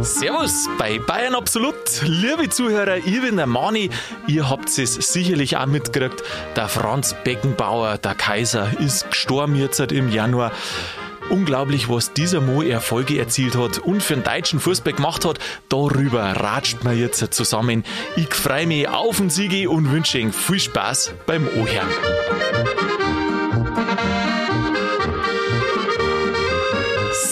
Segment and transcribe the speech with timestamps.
[0.00, 1.74] Servus bei Bayern Absolut.
[2.04, 3.90] Liebe Zuhörer, ich bin der Mani.
[4.26, 6.22] Ihr habt es sicherlich auch mitgekriegt.
[6.56, 10.52] Der Franz Beckenbauer, der Kaiser, ist gestorben jetzt im Januar.
[11.28, 15.38] Unglaublich, was dieser Mo Erfolge erzielt hat und für den deutschen Fußball gemacht hat.
[15.68, 17.84] Darüber ratscht man jetzt zusammen.
[18.16, 22.75] Ich freue mich auf den Siege und wünsche Ihnen viel Spaß beim Ohren.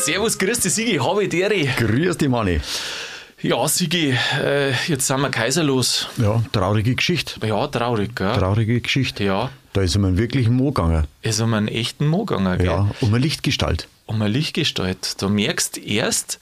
[0.05, 1.65] Servus, grüß dich, Sigi, habe Ehre.
[1.77, 2.61] Grüß dich, Manni.
[3.41, 6.09] Ja, Sigi, äh, jetzt sind wir kaiserlos.
[6.17, 7.47] Ja, traurige Geschichte.
[7.47, 8.33] Ja, traurig, gell?
[8.35, 9.25] Traurige Geschichte.
[9.25, 11.07] Ja, Da ist um einen wirklichen Mo gegangen.
[11.23, 12.67] ist um einen echten Mo gegangen, gell?
[12.67, 13.89] Ja, um eine Lichtgestalt.
[14.07, 15.23] Um eine Lichtgestalt.
[15.23, 16.39] Da merkst erst,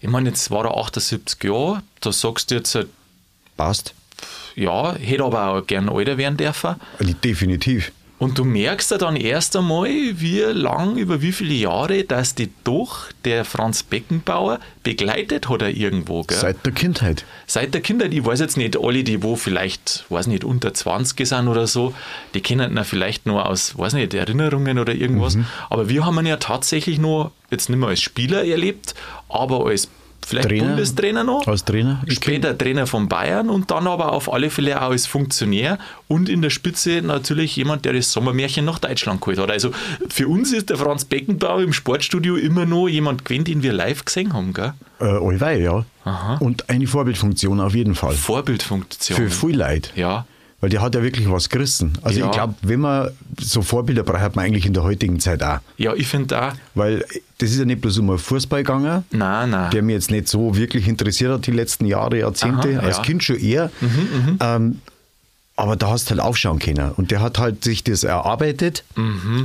[0.00, 2.86] ich meine, jetzt war er 78 Jahre, da sagst du jetzt, äh,
[3.56, 3.94] Passt.
[4.54, 6.76] ja, hätte aber auch gern älter werden dürfen.
[7.24, 7.92] Definitiv.
[8.22, 12.50] Und du merkst ja dann erst einmal, wie lang, über wie viele Jahre, dass die
[12.62, 16.38] doch der Franz Beckenbauer begleitet hat er irgendwo, gell?
[16.38, 17.24] Seit der Kindheit.
[17.48, 21.26] Seit der Kindheit, ich weiß jetzt nicht, alle, die wo vielleicht, weiß nicht, unter 20
[21.26, 21.94] sind oder so,
[22.34, 25.36] die kennen ihn vielleicht nur aus, weiß nicht, Erinnerungen oder irgendwas.
[25.68, 28.94] Aber wir haben ihn ja tatsächlich nur, jetzt nicht mehr als Spieler erlebt,
[29.28, 29.88] aber als
[30.26, 30.68] vielleicht Trainer.
[30.68, 31.46] Bundestrainer noch.
[31.46, 32.02] Als Trainer.
[32.08, 35.78] Später Trainer von Bayern und dann aber auf alle Fälle auch als Funktionär
[36.08, 39.50] und in der Spitze natürlich jemand, der das Sommermärchen nach Deutschland geholt hat.
[39.50, 39.70] Also
[40.08, 44.04] für uns ist der Franz Beckenbauer im Sportstudio immer noch jemand gewesen, den wir live
[44.04, 44.52] gesehen haben.
[44.52, 44.72] Gell?
[45.00, 45.84] Äh, allweil, ja.
[46.04, 46.36] Aha.
[46.38, 48.14] Und eine Vorbildfunktion auf jeden Fall.
[48.14, 49.16] Vorbildfunktion.
[49.16, 49.92] Für viel Leid.
[49.94, 50.26] Ja,
[50.62, 51.98] Weil der hat ja wirklich was gerissen.
[52.02, 52.26] Also Ja.
[52.26, 55.58] ich glaube, wenn man so Vorbilder braucht, hat man eigentlich in der heutigen Zeit auch.
[55.76, 57.04] ja ich finde auch, Weil
[57.38, 59.70] das ist ja nicht bloß um einen Fußball gegangen, nein, nein.
[59.72, 63.02] der mich jetzt nicht so wirklich interessiert hat die letzten Jahre, Jahrzehnte, Aha, als ja.
[63.02, 63.70] Kind schon eher.
[64.40, 64.78] ähm,
[65.54, 66.92] aber da hast du halt aufschauen können.
[66.92, 68.84] Und der hat halt sich das erarbeitet.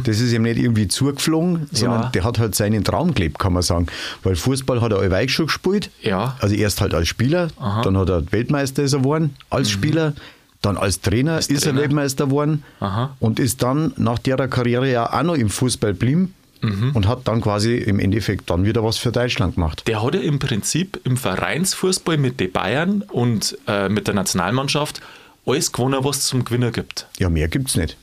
[0.06, 2.10] Das ist ihm nicht irgendwie zugeflogen, sondern Ja.
[2.10, 3.88] der hat halt seinen Traum gelebt, kann man sagen.
[4.24, 5.90] Weil Fußball hat er allweil schon gespielt.
[6.02, 6.38] Ja.
[6.40, 7.50] Also erst halt als Spieler,
[7.84, 10.14] dann hat er Weltmeister ist er geworden als Spieler.
[10.68, 11.80] Dann als Trainer ist er Trainer.
[11.82, 13.16] Weltmeister geworden Aha.
[13.20, 16.34] und ist dann nach der Karriere ja auch noch im Fußball geblieben
[16.94, 19.84] und hat dann quasi im Endeffekt dann wieder was für Deutschland gemacht.
[19.88, 25.00] Der hat ja im Prinzip im Vereinsfußball mit den Bayern und äh, mit der Nationalmannschaft
[25.46, 27.06] alles gewonnen, was es zum Gewinnen gibt.
[27.20, 27.96] Ja, mehr gibt's nicht.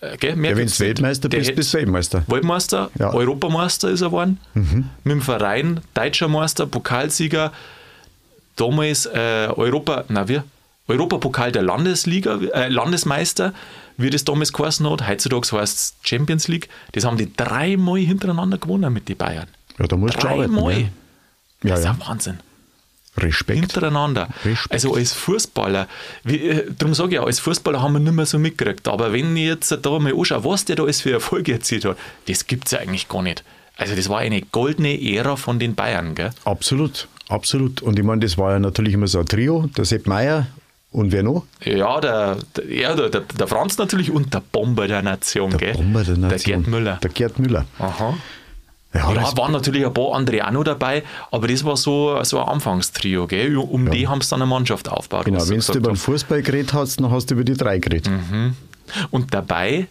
[0.00, 0.36] Äh, gell?
[0.36, 0.80] Mehr Ja, wenn du nicht.
[0.80, 2.22] Weltmeister bist, bist du Weltmeister.
[2.28, 3.10] Weltmeister, Ja.
[3.10, 3.16] Mhm.
[3.16, 7.52] Europameister ist er geworden, mit dem Verein, Deutscher Meister, Pokalsieger,
[8.54, 10.44] damals äh, Europa, na wir,
[10.88, 13.52] Europapokal der Landesliga, äh, Landesmeister,
[13.96, 18.58] wie das damals geheißen hat, heutzutage heißt es Champions League, das haben die dreimal hintereinander
[18.58, 19.48] gewonnen mit den Bayern.
[19.78, 20.54] Ja, da musst du arbeiten.
[20.54, 20.80] Dreimal.
[20.80, 20.88] Ja.
[21.62, 21.90] Ja, das ist ja.
[21.92, 22.38] ein Wahnsinn.
[23.18, 23.60] Respekt.
[23.60, 24.28] Hintereinander.
[24.44, 24.72] Respekt.
[24.72, 25.88] Also als Fußballer,
[26.24, 28.86] wie, äh, darum sage ich ja, als Fußballer haben wir nicht mehr so mitgekriegt.
[28.88, 31.96] Aber wenn ich jetzt da mal anschaue, was der da alles für Erfolge erzielt hat,
[32.28, 33.42] das gibt es ja eigentlich gar nicht.
[33.78, 36.30] Also das war eine goldene Ära von den Bayern, gell?
[36.44, 37.82] Absolut, absolut.
[37.82, 40.46] Und ich meine, das war ja natürlich immer so ein Trio, der Sepp Meier
[40.96, 41.44] und wer noch?
[41.62, 45.58] Ja, der, der, ja, der, der, der Franz natürlich und der Bomber der Nation, Der
[45.58, 45.72] gell?
[45.74, 46.28] Bomber der Nation.
[46.30, 46.98] Der Gerd Müller.
[47.02, 47.66] Der Gerd Müller.
[47.78, 48.14] Aha.
[48.94, 52.40] Ja, Ja, waren natürlich ein paar andere auch noch dabei, aber das war so, so
[52.40, 53.56] ein Anfangstrio, gell?
[53.58, 55.26] Um die haben sie dann eine Mannschaft aufgebaut.
[55.26, 55.96] genau, wenn du über den.
[55.96, 58.10] Fußball geredet hast, dann hast du über die drei geredet.
[59.10, 59.88] Und dabei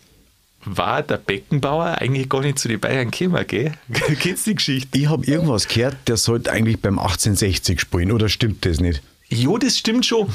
[0.68, 3.74] war der Beckenbauer eigentlich gar nicht zu den Bayern gekommen, gell?
[4.20, 4.98] Kennst die Geschichte?
[4.98, 9.04] Ich habe irgendwas gehört, der sollte eigentlich beim 1860 spielen, oder stimmt das nicht?
[9.30, 10.30] Jo, das stimmt schon.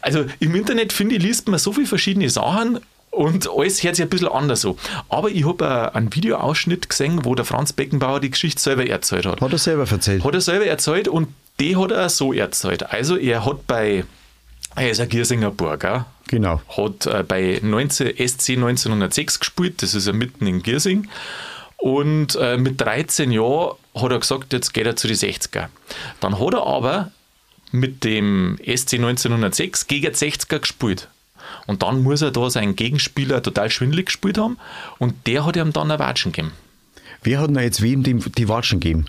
[0.00, 2.78] Also im Internet, finde ich, liest man so viele verschiedene Sachen
[3.10, 4.76] und alles hört sich ein bisschen anders so.
[5.08, 9.40] Aber ich habe einen Videoausschnitt gesehen, wo der Franz Beckenbauer die Geschichte selber erzählt hat.
[9.40, 10.24] Hat er selber erzählt.
[10.24, 11.28] Hat er selber erzählt und
[11.60, 12.90] die hat er so erzählt.
[12.92, 14.04] Also er hat bei,
[14.74, 16.60] er ist ein Giersinger Burger, Genau.
[16.76, 21.08] hat äh, bei 19, SC 1906 gespielt, das ist ja mitten in Giersing.
[21.76, 25.66] Und äh, mit 13 Jahren hat er gesagt, jetzt geht er zu den 60er.
[26.20, 27.12] Dann hat er aber
[27.74, 31.08] mit dem SC 1906 gegen die 60er gespielt.
[31.66, 34.58] Und dann muss er da seinen Gegenspieler total schwindelig gespielt haben
[34.98, 36.52] und der hat ihm dann ein Watschen gegeben.
[37.22, 39.06] Wer hat denn jetzt wem die, die Watschen gegeben?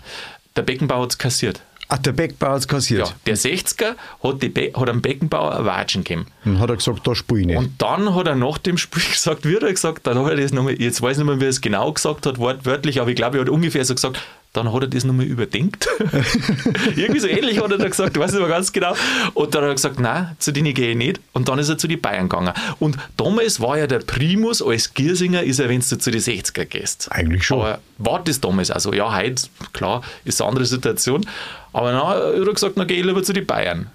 [0.56, 1.62] Der Beckenbauer hat es kassiert.
[1.88, 3.06] Ach, der Beckbauer hat es kassiert.
[3.06, 6.26] Ja, der 60er hat, die Be hat am Beckenbauer ein Watschen gegeben.
[6.44, 7.56] Dann hat er gesagt, da spiele ich nicht.
[7.56, 10.36] Und dann hat er nach dem Spiel gesagt, wie hat er gesagt, dann hat er
[10.36, 13.10] das nochmal, jetzt weiß ich nicht mehr, wie er es genau gesagt hat, wortwörtlich, aber
[13.10, 14.20] ich glaube, er hat ungefähr so gesagt,
[14.56, 15.86] dann hat er das nochmal überdenkt.
[16.96, 18.94] Irgendwie so ähnlich hat er da gesagt, weiß nicht mehr ganz genau.
[19.34, 21.20] Und dann hat er gesagt, nein, zu denen gehe ich nicht.
[21.32, 22.52] Und dann ist er zu den Bayern gegangen.
[22.78, 26.64] Und damals war ja der Primus als Giersinger, ist er, wenn du zu den 60er
[26.64, 27.12] gehst.
[27.12, 27.60] Eigentlich schon.
[27.60, 28.92] Aber war das damals also?
[28.92, 29.42] Ja, heute,
[29.72, 31.26] klar, ist eine andere Situation.
[31.72, 33.90] Aber dann hat er gesagt, na gehe ich lieber zu den Bayern.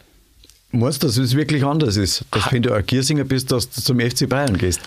[0.74, 2.24] Meinst du, dass es wirklich anders ist?
[2.32, 4.80] Dass wenn du ein Giersinger bist, dass du zum FC Bayern gehst?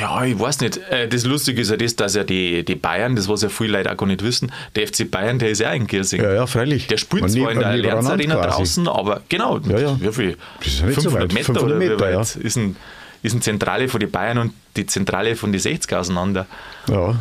[0.00, 0.78] Ja, ich weiß nicht.
[0.90, 3.78] Äh, Das Lustige ist ja das, dass ja die, die Bayern, das was ja viele
[3.78, 6.22] Leute auch gar nicht wissen, der FC Bayern, der ist ja auch in Giersing.
[6.22, 6.86] Ja, ja, freilich.
[6.88, 8.48] Der spielt Man zwar in der Allianz Arena quasi.
[8.56, 9.96] draußen, aber genau, Ja, ja.
[10.00, 10.36] wie viel?
[10.58, 11.32] Das ist ja nicht so 500 weit.
[11.34, 12.18] Meter 500 oder wie Meter, ja.
[12.20, 12.76] weit ist ein,
[13.26, 16.46] ist ein Zentrale von den Bayern und die Zentrale von den 60er auseinander.
[16.88, 17.16] Ja,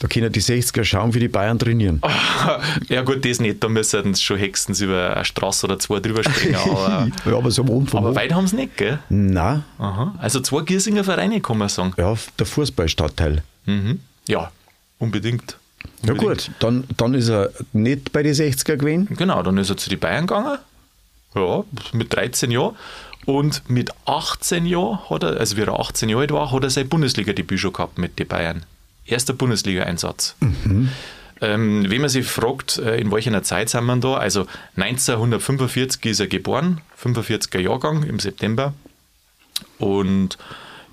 [0.00, 2.00] da können die 60er schauen, wie die Bayern trainieren.
[2.88, 6.22] ja gut, das nicht, da müssen sie schon hexens über eine Straße oder zwei drüber
[6.24, 8.00] springen, aber, ja, aber so am Umfang.
[8.04, 8.98] aber weit haben sie nicht, gell?
[9.08, 10.14] Nein, Aha.
[10.18, 11.92] Also zwei Giersinger Vereine, kann man sagen.
[11.96, 13.42] ja, der Fußballstadtteil.
[13.66, 14.00] Mhm.
[14.28, 14.50] Ja,
[14.98, 15.56] unbedingt.
[16.02, 16.46] Ja Unbedingt.
[16.46, 19.08] gut, dann, dann ist er nicht bei den 60er gewesen.
[19.16, 20.58] Genau, dann ist er zu den Bayern gegangen.
[21.34, 22.76] Ja, mit 13 Jahren.
[23.26, 26.70] Und mit 18 Jahren hat er, also wie er 18 Jahre alt war, hat er
[26.70, 28.64] sein Bundesliga-Debüt schon gehabt mit den Bayern.
[29.06, 30.36] Erster Bundesliga-Einsatz.
[31.40, 34.14] Ähm, wenn man sich fragt, äh, in welcher Zeit sind wir da?
[34.14, 38.72] Also 1945 ist er geboren, 45er Jahrgang im September.
[39.78, 40.38] Und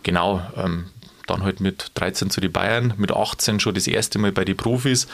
[0.04, 0.88] genau, ähm,
[1.28, 4.58] dann halt mit 13 zu den Bayern, mit 18 schon das erste Mal bei den
[4.58, 5.08] Profis.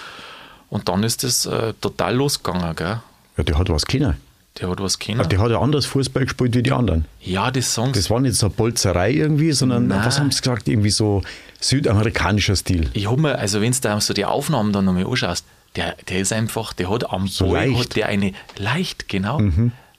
[0.70, 3.00] Und dann ist das äh, total losgegangen, gell?
[3.38, 4.18] Ja, der hat was können.
[4.60, 5.28] Der hat was kennen.
[5.30, 7.06] Der hat ja anders Fußball gespielt wie die anderen.
[7.22, 7.92] Ja, das sie.
[7.94, 10.02] Das war nicht so eine Bolzerei irgendwie, sondern, Nein.
[10.04, 11.22] was haben sie gesagt, irgendwie so
[11.60, 12.90] südamerikanischer Stil.
[12.94, 15.46] Ich habe mir, also wenn du da so die Aufnahmen dann nochmal anschaust,
[15.76, 17.68] der, der ist einfach, der hat am So Ball.
[17.68, 17.80] Mhm.
[17.80, 19.40] hat der eine, leicht, genau,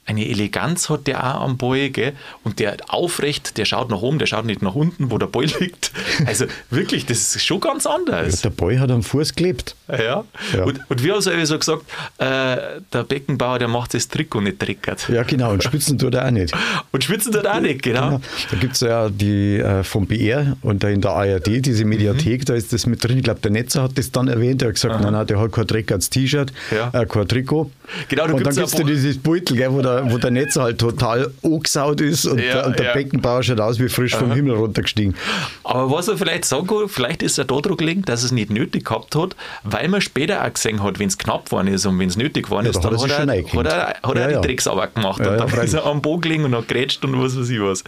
[0.09, 2.13] eine Eleganz hat der auch am Ball, gell?
[2.43, 5.45] und der aufrecht, der schaut nach oben, der schaut nicht nach unten, wo der Ball
[5.59, 5.91] liegt.
[6.25, 8.41] Also wirklich, das ist schon ganz anders.
[8.41, 9.75] Der Boy hat am Fuß gelebt.
[9.87, 10.23] Ja.
[10.55, 10.63] Ja.
[10.63, 11.83] Und, und wir haben so so gesagt,
[12.17, 15.07] äh, der Beckenbauer, der macht das Trikot nicht trickert.
[15.09, 16.53] Ja, genau, und Spitzen tut er auch nicht.
[16.91, 18.11] Und schwitzen tut auch nicht, genau.
[18.13, 18.21] Ja,
[18.51, 22.45] da gibt es ja die äh, vom BR und da in der ARD, diese Mediathek,
[22.45, 23.17] da ist das mit drin.
[23.19, 24.61] Ich glaube, der Netzer hat das dann erwähnt.
[24.63, 26.89] Er hat gesagt, nein, nein, der hat kein Dreck als T-Shirt, Ja.
[26.99, 27.69] äh, kein Trikot.
[28.07, 30.63] Genau, da und dann gibt es ja dieses Beutel, gell, wo, der, wo der Netzer
[30.63, 32.93] halt total angesaut ist und, Ja, der, und der ja.
[32.93, 35.15] Beckenbauer schaut aus wie frisch vom Himmel runtergestiegen.
[35.63, 38.49] Aber was er vielleicht sagen kann, vielleicht ist er da daran gelegen, dass es nicht
[38.51, 41.97] nötig gehabt hat, weil man später auch gesehen hat, wenn es knapp geworden ist und
[41.99, 44.15] wenn es nötig geworden Ja, ist, da dann hat er hat er, hat er, hat
[44.17, 44.47] er die.
[44.47, 47.49] Drecksarbeit gemacht und dann ist er am Boden gelegen und hat grätscht und was weiß
[47.49, 47.83] ich was.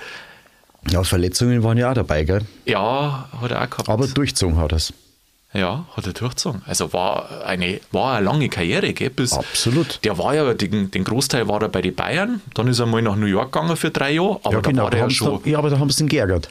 [0.89, 2.41] Ja, Verletzungen waren ja auch dabei, gell?
[2.65, 3.87] Ja, hat er auch gehabt.
[3.89, 4.93] aber durchzogen hat er es.
[5.53, 6.61] Ja, hat er durchgezogen.
[6.65, 9.09] Also war eine, war eine lange Karriere, gell?
[9.09, 9.99] Bis, Absolut.
[10.03, 13.01] Der war ja, den, den Großteil war er bei den Bayern, dann ist er mal
[13.01, 14.83] nach New York gegangen für drei Jahre, aber Ja, da genau.
[14.83, 16.49] war Da er ja haben's schon, da, ja, aber da haben sie ihn geärgert.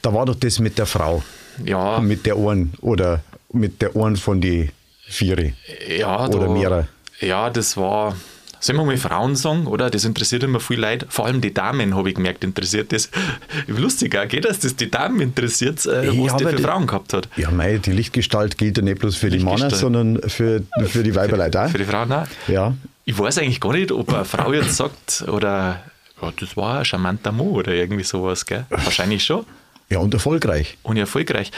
[0.00, 1.22] Da war doch das mit der Frau,
[1.64, 3.20] ja, mit der Ohren oder
[3.52, 4.70] mit der Ohren von die
[5.06, 5.52] Viere.
[5.98, 6.88] Ja, Oder da, mehrere.
[7.20, 8.16] Ja, das war,
[8.62, 9.90] sollen wir mal Frauen sagen, oder?
[9.90, 11.06] Das interessiert immer viel Leute.
[11.10, 13.10] Vor allem die Damen, habe ich gemerkt, interessiert das.
[13.66, 16.86] Lustig auch, geht dass das die Damen interessiert, äh, Ja, was aber für die- Frauen
[16.86, 17.28] gehabt hat.
[17.36, 21.14] Ja, mei, die Lichtgestalt gilt ja nicht bloß für die Männer, sondern für, für die
[21.14, 21.68] Weiberleute auch.
[21.68, 22.26] Für die Frauen auch.
[22.48, 22.72] Ja.
[23.04, 25.82] Ich weiß eigentlich gar nicht, ob eine Frau jetzt sagt, oder
[26.22, 28.64] ja, das war ein charmanter Mo oder irgendwie sowas, gell?
[28.70, 29.44] Wahrscheinlich schon.
[29.90, 30.78] ja, und erfolgreich.
[30.84, 31.50] und erfolgreich.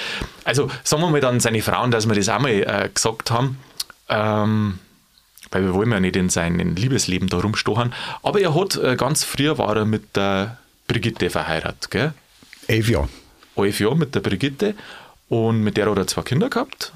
[0.45, 3.59] Also sagen wir mal dann seine Frauen, dass wir das auch mal äh, gesagt haben,
[4.09, 4.79] ähm,
[5.55, 9.23] weil wir wollen ja nicht in sein Liebesleben da rumstochern, aber er hat, äh, ganz
[9.25, 10.59] früher war er mit der
[10.89, 12.13] Brigitte verheiratet, gell?
[12.67, 13.09] Elf Jahre.
[13.57, 14.75] Elf Jahre mit der Brigitte
[15.29, 16.93] und mit der hat er zwei Kinder gehabt.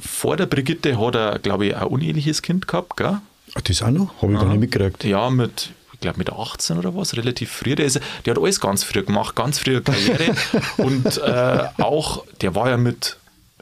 [0.00, 3.20] Vor der Brigitte hat er, glaube ich, ein uneheliches Kind gehabt, gell?
[3.54, 4.20] Ah, Das auch noch?
[4.20, 5.04] Habe ich gar nicht mitgekriegt.
[5.04, 7.74] Ja, mit, ich glaube mit 18 oder was, relativ früh.
[7.76, 10.34] Der, ist, der hat alles ganz früh gemacht, ganz frühe Karriere.
[10.78, 13.16] und äh, auch, der war ja mit,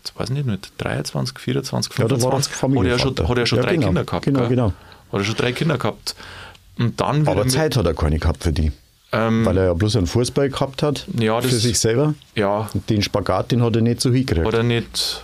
[0.07, 3.29] jetzt weiß ich nicht, mit 23, 24, Ja, da war er 25, hat er schon,
[3.29, 3.87] hat er schon Ja, drei genau.
[3.87, 4.25] Kinder gehabt.
[4.25, 4.49] Genau, gell?
[4.49, 4.67] genau.
[5.13, 6.15] Hat er schon drei Kinder gehabt.
[6.79, 8.71] Und dann Aber Zeit hat er keine gehabt für die.
[9.13, 12.15] ähm, Weil er ja bloß einen Fußball gehabt hat Ja, das- für sich selber.
[12.35, 14.47] ja, Und den Spagat, den hat er nicht so hingekriegt.
[14.47, 15.23] hat er nicht,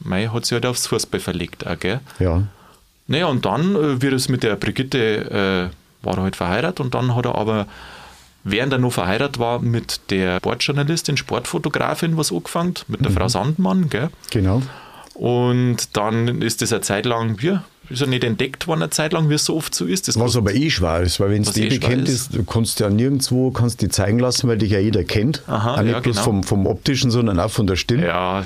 [0.00, 2.00] mei, hat sich halt aufs Fußball verlegt, auch, gell?
[2.18, 2.42] Ja.
[3.06, 6.94] Naja, und dann, äh, wie das mit der Brigitte, äh, war er halt verheiratet und
[6.94, 7.66] dann hat er aber,
[8.44, 13.88] während er noch verheiratet war, mit der Sportjournalistin, Sportfotografin was angefangen, mit der Frau Sandmann,
[13.90, 14.10] gell?
[14.30, 14.62] Genau.
[15.14, 17.58] Und dann ist das eine Zeit lang, wie,
[17.88, 20.08] ist er nicht entdeckt worden, eine Zeit lang, wie es so oft so ist.
[20.08, 22.34] Das Was aber eh schwer ist, weil wenn es Was eh bekannt ist.
[22.34, 25.42] du kannst ja nirgendwo kannst die zeigen lassen, weil dich ja jeder kennt.
[25.46, 26.24] Aha, auch nicht ja, bloß genau.
[26.24, 28.06] vom, vom optischen, sondern auch von der Stimme.
[28.06, 28.44] ja,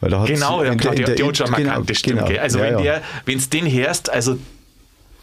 [0.00, 2.40] Weil da genau, ja, klar, der- der, der, der- eine genau, markante Stimme, genau.
[2.40, 3.00] Also Ja, wenn ja.
[3.26, 4.38] der, es den hörst, also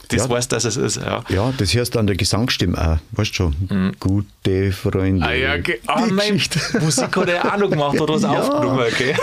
[0.10, 0.30] das Ja.
[0.30, 1.24] weißt dass es ist, ja.
[1.30, 2.98] Ja, das hörst du an der Gesangsstimme auch.
[3.18, 3.96] Weißt du schon?
[4.00, 5.18] Gute Freunde.
[5.18, 5.24] Mhm.
[5.24, 5.54] Ah, ja,
[5.88, 6.42] ah, Die mein.
[6.82, 8.40] Musik hat er auch noch gemacht, hat was Ja.
[8.42, 9.16] aufgenommen, gell?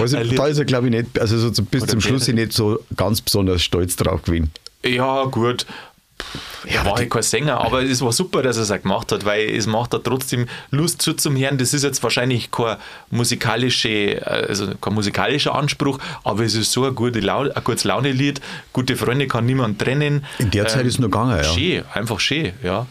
[0.00, 2.78] Also, da ist er, glaube ich, nicht, also so bis Oder zum Schluss nicht so
[2.96, 4.50] ganz besonders stolz drauf gewesen.
[4.84, 5.66] Ja, gut.
[6.64, 9.24] Er war halt kein Sänger, aber es war super, dass er es auch gemacht hat,
[9.24, 11.58] weil es macht er trotzdem Lust zu zum Hören.
[11.58, 12.76] Das ist jetzt wahrscheinlich kein,
[13.10, 18.40] musikalische, also kein musikalischer Anspruch, aber es ist so ein, gute Laune, ein gutes Launelied.
[18.72, 20.24] Gute Freunde kann niemand trennen.
[20.38, 21.44] In der Zeit ist nur gegangen, ja.
[21.44, 22.86] Schön, einfach schön, ja.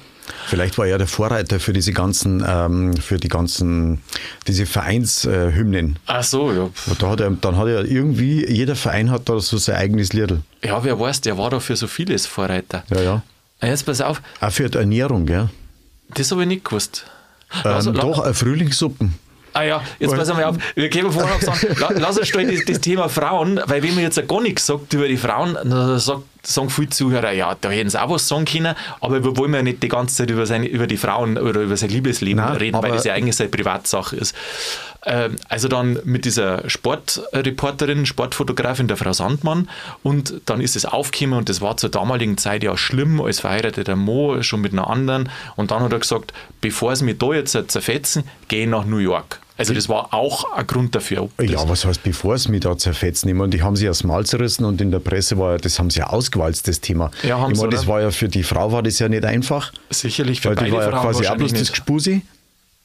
[0.47, 4.01] Vielleicht war er der Vorreiter für diese ganzen, ähm, für die ganzen,
[4.47, 5.99] diese Vereinshymnen.
[6.05, 6.63] Ach so, ja.
[6.87, 10.13] Und da hat er, dann hat er irgendwie, jeder Verein hat da so sein eigenes
[10.13, 10.41] Liedl.
[10.63, 12.83] Ja, wer weiß, der war da für so vieles Vorreiter.
[12.89, 13.21] Ja, ja.
[13.61, 15.49] Jetzt pass auf, Auch für die Ernährung, gell?
[16.13, 17.05] das habe ich nicht gewusst.
[17.65, 19.13] Ähm, la- doch, äh, Frühlingssuppen.
[19.53, 20.57] Ah ja, jetzt pass einmal auf.
[20.75, 23.95] Wir können vorher noch sagen, la- lass uns schnell das, das Thema Frauen, weil wenn
[23.95, 26.21] man jetzt gar nichts sagt über die Frauen, dann sagt,
[26.53, 29.61] sagen viele Zuhörer, ja, da hätten sie auch was sagen können, aber wir wollen ja
[29.61, 32.81] nicht die ganze Zeit über, seine, über die Frauen oder über sein Liebesleben Nein, reden,
[32.81, 34.35] weil das ja eigentlich seine Privatsache ist.
[35.05, 39.69] Ähm, Also dann mit dieser Sportreporterin, Sportfotografin, der Frau Sandmann
[40.03, 43.95] und dann ist es aufgekommen und das war zur damaligen Zeit ja schlimm als verheirateter
[43.95, 47.57] Mo, schon mit einer anderen und dann hat er gesagt, bevor sie mich da jetzt
[47.67, 49.39] zerfetzen, gehe ich nach New York.
[49.57, 51.29] Also das war auch ein Grund dafür.
[51.41, 53.27] Ja, was heißt, bevor es mich da zerfetzen?
[53.27, 55.79] Ich meine, die haben aus dem Maul zerrissen und in der Presse war ja, das
[55.79, 57.09] haben sie ja ausgewalzt, das Thema.
[57.23, 57.93] Ja, haben ich sie, meine, das oder?
[57.93, 60.75] war ja für die Frau war das ja nicht einfach, Sicherlich für weil die beide
[60.75, 61.71] war ja Frauen quasi auch bloß das.
[61.71, 62.21] Gespusi.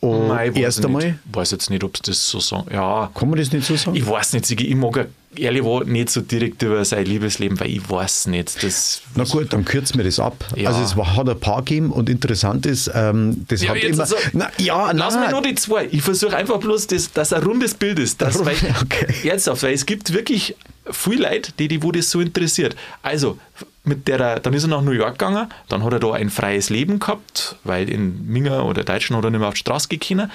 [0.00, 2.66] Und Nein, ich weiß erst einmal, weiß jetzt nicht, ob sie das so sagen.
[2.72, 3.96] Ja, kann man das nicht so sagen?
[3.96, 5.04] ich weiß nicht, Sigi, ich mag ja
[5.36, 8.62] ehrlich war nicht so direkt über sein Liebesleben, weil ich weiß nicht.
[8.62, 10.44] Das, Na gut, dann kürzen wir das ab.
[10.56, 10.70] Ja.
[10.70, 14.06] Also es war, hat ein paar gegeben und interessant ist, ähm, das Ja, hat immer...
[14.06, 15.26] so- na, ja, Lass nein.
[15.26, 15.88] mir nur die zwei.
[15.90, 18.20] Ich versuche einfach bloß, das, dass ein rundes Bild ist.
[18.20, 19.14] Das, Rund- weil, okay.
[19.22, 20.54] Jetzt auf, weil es gibt wirklich
[20.90, 22.76] viel Leute, die, die wo das so interessiert.
[23.02, 23.38] Also,
[23.84, 26.70] mit der, dann ist er nach New York gegangen, dann hat er da ein freies
[26.70, 30.30] Leben gehabt, weil in Minger oder Deutschland hat er nicht mehr auf die Straße gekommen.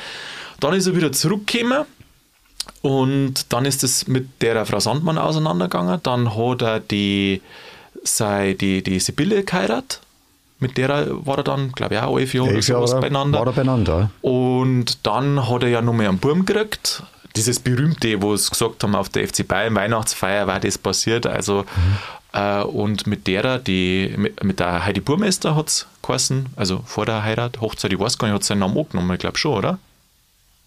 [0.60, 1.86] Dann ist er wieder zurückgekommen
[2.82, 6.00] und dann ist es mit der Frau Sandmann auseinandergegangen.
[6.04, 7.42] Dann hat er die,
[8.04, 10.02] sei, die, die Sibylle geheiratet.
[10.60, 13.40] Mit der war er dann, glaube ich, auch elf Jahre oder Jahre sowas er- beieinander.
[13.40, 14.10] war er beieinander.
[14.22, 17.04] Und dann hat er ja noch mal einen Burm gekriegt.
[17.36, 21.28] Dieses berühmte, wo es gesagt haben, auf der FC Bayern Weihnachtsfeier war das passiert.
[21.28, 21.66] Also,
[22.34, 27.06] äh, und mit derer, die, mit, mit der Heidi Burmeister hat es geheißen, also vor
[27.06, 29.78] der Heirat, Hochzeit, ich weiß gar nicht, hat seinen Namen angenommen, ich glaube schon, oder?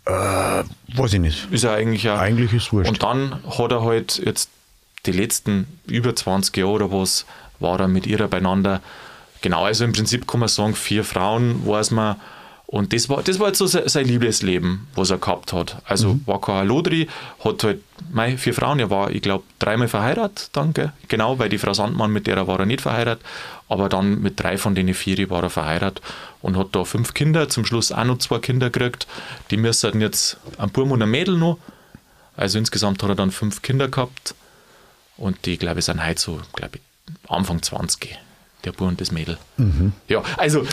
[0.07, 1.53] Weiß ich nicht.
[1.53, 2.19] Ist ja eigentlich ja.
[2.19, 2.91] Eigentlich ist wurscht.
[2.91, 4.51] Und dann hat er halt jetzt
[5.07, 7.27] die letzten über 20 Jahre oder was,
[7.59, 8.81] war er mit ihrer beieinander.
[9.41, 12.17] Genau, also im Prinzip kann man sagen, vier Frauen weiß man.
[12.73, 15.83] Und das war, das war jetzt so sein, Liebesleben, was er gehabt hat.
[15.87, 16.23] Also Mhm.
[16.27, 17.09] war kein Lodri,
[17.45, 20.93] hat halt mei, vier Frauen, er war, ich glaube, dreimal verheiratet, danke.
[21.09, 23.27] Genau, weil die Frau Sandmann, mit der war er nicht verheiratet,
[23.69, 26.01] aber dann mit drei von denen vier war er verheiratet
[26.43, 29.09] und hat da fünf Kinder, zum Schluss auch noch zwei Kinder gekriegt.
[29.51, 31.59] Die müssen jetzt ein Burm und ein Mädel noch.
[32.37, 34.37] Also insgesamt hat er dann fünf Kinder gehabt
[35.17, 36.83] und die, glaube ich, sind heute so, glaube ich,
[37.29, 38.17] Anfang 20,
[38.65, 39.39] der Bub und das Mädel.
[40.09, 40.65] Ja, also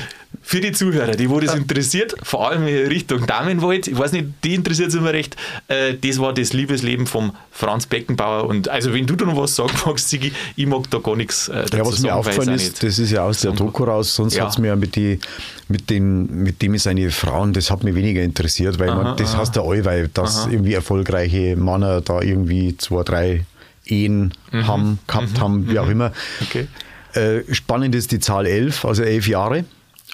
[0.41, 4.27] für die Zuhörer, die wo das interessiert, vor allem in Richtung Damenwald, ich weiß nicht,
[4.43, 5.35] die interessiert es immer recht,
[5.67, 9.55] äh, das war das Liebesleben vom Franz Beckenbauer und also wenn du da noch was
[9.55, 12.99] sagen magst, Sigi, ich mag da gar nichts äh, Ja, was mir aufgefallen ist, das
[12.99, 14.43] ist ja aus der Doku raus, sonst Ja.
[14.43, 15.19] hat es mir ja mit, die,
[15.67, 19.55] mit, den, mit dem seine Frauen, das hat mich weniger interessiert, weil man, das heißt
[19.55, 23.45] ja allweil, dass irgendwie erfolgreiche Männer da irgendwie zwei, drei
[23.85, 26.09] Ehen haben, gehabt haben, wie auch immer.
[26.09, 26.13] Mhm.
[26.47, 26.67] Okay.
[27.13, 29.65] Äh, spannend ist die Zahl elf, also elf Jahre.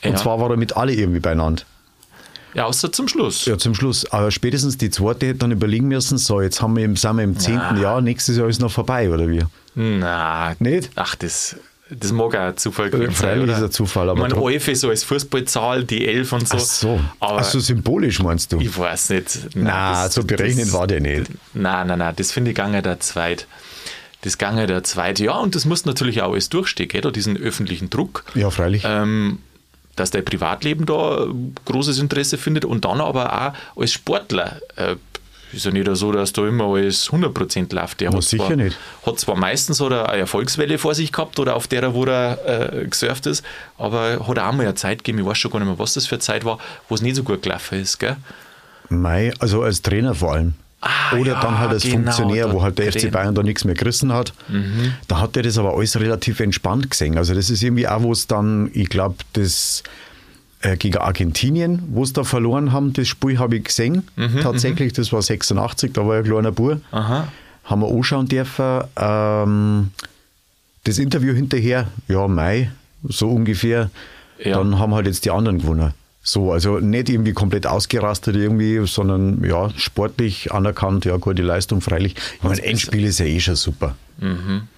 [0.03, 0.15] Und Ja.
[0.15, 1.63] zwar war er mit alle irgendwie beieinander.
[2.53, 3.45] Ja, außer zum Schluss.
[3.45, 4.05] Ja, zum Schluss.
[4.11, 7.23] Aber spätestens die zweite hätte dann überlegen müssen, so, jetzt haben wir im, sind wir
[7.23, 9.43] im zehnten Jahr, nächstes Jahr ist noch vorbei, oder wie?
[9.73, 10.91] Na, Nicht?
[10.95, 11.55] Ach, das,
[11.89, 13.15] das mag auch ein Zufall gewesen sein.
[13.29, 13.57] freilich oder?
[13.57, 16.57] ist ein Zufall, aber Ich meine, trotz- Alfe so als Fußballzahl, die Elf und so.
[16.57, 16.99] Ach so.
[17.19, 18.59] Aber Ach so symbolisch meinst du?
[18.59, 19.39] ich weiß nicht.
[19.55, 21.31] Na, so berechnet war der nicht.
[21.55, 23.47] Nein, nein, nein, das finde ich gange der Zweit.
[24.23, 25.19] Das gange der Zweit.
[25.19, 28.23] Ja, und das muss natürlich auch alles durchstehen, gell, diesen öffentlichen Druck.
[28.35, 28.83] Ja, freilich.
[28.85, 29.39] Ähm,
[29.95, 31.27] dass dein Privatleben da
[31.65, 34.59] großes Interesse findet und dann aber auch als Sportler.
[34.75, 34.95] Äh,
[35.51, 38.01] ist ja nicht so, dass da immer alles 100% läuft.
[38.01, 38.77] Der hat sicher zwar, nicht.
[39.05, 42.39] Hat zwar meistens oder eine Erfolgswelle vor sich gehabt oder auf der, wo er
[42.73, 43.45] äh, gesurft ist,
[43.77, 46.07] aber hat auch mal eine Zeit gegeben, ich weiß schon gar nicht mehr, was das
[46.07, 46.57] für eine Zeit war,
[46.89, 47.99] wo es nicht so gut gelaufen ist.
[47.99, 48.15] Gell?
[48.89, 50.55] Mei, also als Trainer vor allem.
[50.85, 53.05] Ah, Oder ja, dann halt als genau, Funktionär, wo halt der FC.
[53.05, 53.11] Mhm.
[53.11, 54.33] Bayern da nichts mehr gerissen hat.
[55.07, 57.17] Da hat er das aber alles relativ entspannt gesehen.
[57.17, 59.83] Also das ist irgendwie auch, wo es dann, ich glaube, das
[60.61, 64.03] äh, gegen Argentinien, wo es da verloren haben, das Spiel habe ich gesehen.
[64.17, 66.81] Mhm, Tatsächlich, das war 86, da war ich ein kleiner Bub.
[66.91, 67.27] Aha.
[67.63, 68.81] Haben wir anschauen dürfen.
[68.97, 69.91] Ähm,
[70.83, 72.71] das Interview hinterher, ja, Mai,
[73.07, 73.89] so ungefähr.
[74.43, 74.57] Ja.
[74.57, 75.93] Dann haben halt jetzt die anderen gewonnen.
[76.25, 82.15] So, also nicht irgendwie komplett ausgerastet irgendwie, sondern ja, sportlich anerkannt, ja, gute Leistung, freilich.
[82.37, 83.95] Ich meine, Endspiel ist ja eh schon super.
[84.19, 84.69] Mhm.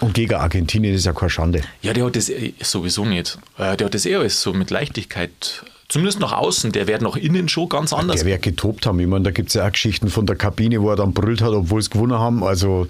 [0.00, 1.62] Und gegen Argentinien ist ja keine Schande.
[1.80, 3.38] Ja, der hat das eh sowieso nicht.
[3.56, 7.16] Äh, Der hat das eh alles so mit Leichtigkeit, zumindest nach außen, der wird nach
[7.16, 8.16] innen schon ganz anders.
[8.16, 9.00] Der wird getobt haben.
[9.00, 11.40] Ich meine, da gibt es ja auch Geschichten von der Kabine, wo er dann brüllt
[11.40, 12.44] hat, obwohl es gewonnen haben.
[12.44, 12.86] Also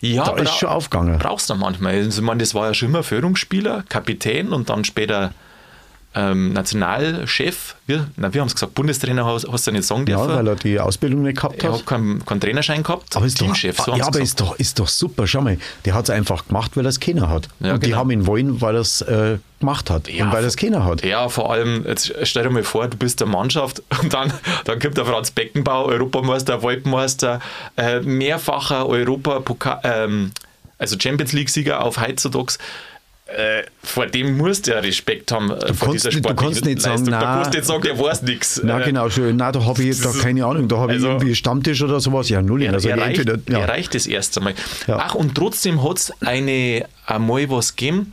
[0.00, 1.18] ja, da ist schon aufgegangen.
[1.18, 1.94] Brauchst du manchmal.
[1.94, 5.32] Also, ich meine, das war ja schon immer Führungsspieler, Kapitän und dann später
[6.14, 10.18] ähm, Nationalchef, wir, na, wir haben es gesagt, Bundestrainer hast, hast du nicht sagen Ja,
[10.18, 10.36] dürfen.
[10.36, 11.78] weil er die Ausbildung nicht gehabt er hat.
[11.80, 13.16] hat keinen, keinen Trainerschein gehabt.
[13.16, 14.24] Aber, ist doch, Teamchef, so haben ja, aber gesagt.
[14.24, 15.26] ist doch, ist doch super.
[15.26, 17.48] Schau mal, der hat es einfach gemacht, weil er es keiner hat.
[17.60, 18.00] Ja, und die genau.
[18.00, 20.84] haben ihn wollen, weil er es äh, gemacht hat Ja, und weil er es keiner
[20.84, 21.02] hat.
[21.04, 24.32] Ja, vor allem, jetzt stell dir mal vor, du bist der Mannschaft und dann,
[24.64, 27.40] dann kommt der Franz Beckenbauer, Europameister, Weltmeister,
[27.76, 30.32] äh, mehrfacher Europapokal, ähm,
[30.78, 32.54] also Champions League-Sieger auf heutzutage.
[33.36, 35.50] Äh, vor dem musst du ja Respekt haben.
[35.50, 37.04] äh, vor kannst dieser nicht- du kannst nicht sagen.
[37.06, 38.60] Da na- kannst du nicht sagen, der weiß nichts.
[38.64, 39.36] Na genau, schön.
[39.36, 40.68] Na, da habe ich da keine Ahnung.
[40.68, 42.28] Da habe also- ich irgendwie Stammtisch oder sowas.
[42.28, 42.62] Ja, null.
[42.62, 43.64] Er, also er, reicht, entweder, ja.
[43.64, 44.54] reicht das erste Mal.
[44.86, 44.98] Ja.
[45.00, 48.12] Ach, und trotzdem hat es eine einmal was gegeben.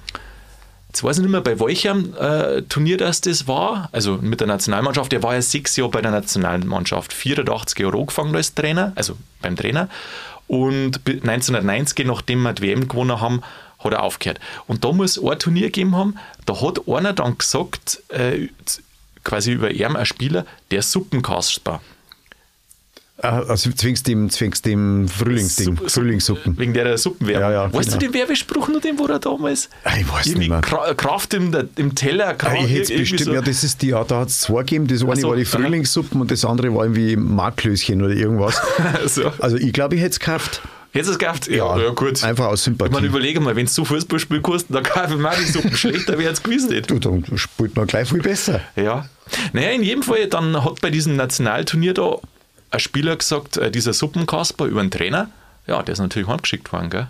[0.89, 3.89] Jetzt weiß ich nicht mehr, bei welchem äh, Turnier das das war.
[3.91, 5.11] Also mit der Nationalmannschaft.
[5.11, 7.13] Der war ja sechs Jahre bei der Nationalmannschaft.
[7.13, 9.87] 84 Jahre angefangen als Trainer, also beim Trainer.
[10.47, 13.41] Und bi- 1990, nachdem wir die WM gewonnen haben,
[13.79, 14.39] hat er aufgehört.
[14.67, 18.47] Und da muss ein Turnier gegeben haben, da hat einer dann gesagt, äh,
[19.23, 21.81] quasi über ihn ein Spieler, der Suppenkasper.
[23.21, 26.57] Ah, Also zwingst dem, zwingst dem Frühlingsding, Suppe- Frühlingssuppen.
[26.57, 27.41] Wegen der Suppenwerbung.
[27.41, 27.99] Ja, ja, weißt genau.
[27.99, 29.69] du den Werbespruch noch, den wo er damals?
[29.83, 30.61] Ah, ich weiß irgendwie nicht mehr.
[30.61, 33.33] Kra Kraft im, im Teller, Ah, Kraft ich hätte bestimmt, so.
[33.33, 34.87] ja, das ist die, ja, da hat es zwei gegeben.
[34.87, 35.43] Das eine so, war die.
[35.43, 38.61] Frühlingssuppen und das andere war irgendwie Marklöschen oder irgendwas.
[39.07, 39.33] so.
[39.39, 40.61] Also ich glaube, ich hätte es gekauft.
[40.91, 41.47] Hättest du es gehabt?
[41.47, 42.23] Ja, ja, gut.
[42.23, 42.91] Einfach aus Sympathie.
[42.91, 45.75] meine, überlege mal, wenn du so Fußball spielen kannst, dann kaufe ich auch die Suppen
[45.75, 46.89] schlechter, wäre es gewiss nicht.
[46.89, 48.61] du, dann spielt man gleich viel besser.
[48.75, 49.07] Ja.
[49.53, 52.15] Naja, in jedem Fall, dann hat bei diesem Nationalturnier da
[52.71, 55.29] ein Spieler gesagt, äh, dieser Suppenkasper über den Trainer,
[55.67, 57.07] ja, der ist natürlich heimgeschickt worden, gell?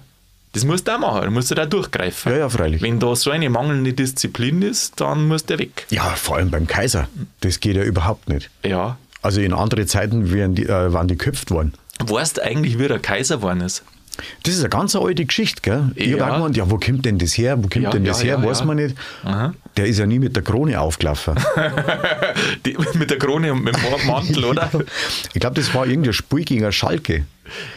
[0.54, 2.32] Das musst du auch machen, da musst du da durchgreifen.
[2.32, 2.82] Ja, ja, freilich.
[2.82, 5.86] Wenn da so eine mangelnde Disziplin ist, dann muss der weg.
[5.90, 7.08] Ja, vor allem beim Kaiser.
[7.42, 8.50] Das geht ja überhaupt nicht.
[8.66, 8.98] Ja.
[9.22, 11.74] Also in andere Zeiten wären die, äh, waren die köpft worden.
[12.00, 13.84] Weißt du eigentlich, wie der Kaiser geworden ist?
[14.44, 15.92] Das ist eine ganz alte Geschichte, gell?
[15.96, 16.26] Ich Ja.
[16.26, 17.58] habe gemeint, ja, wo kommt denn das her?
[17.58, 18.44] Wo kommt Ja, denn das ja, her?
[18.46, 18.96] Weiß man nicht.
[19.24, 19.54] Aha.
[19.78, 21.36] Der ist ja nie mit der Krone aufgelaufen.
[22.66, 24.70] Die, mit der Krone und mit dem Mantel, oder?
[25.34, 27.26] Ich glaube, das war irgendein Spiel gegen Schalke.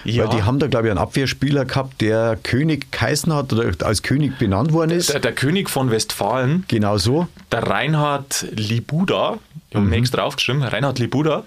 [0.05, 0.25] Ja.
[0.25, 4.03] Weil die haben da, glaube ich, einen Abwehrspieler gehabt, der König geheißen hat oder als
[4.03, 5.11] König benannt worden ist.
[5.13, 7.29] Der, der König von Westfalen, Genau so.
[7.53, 9.39] der Reinhard Libuda,
[9.71, 11.45] ich habe mir extra aufgeschrieben, Reinhard Libuda.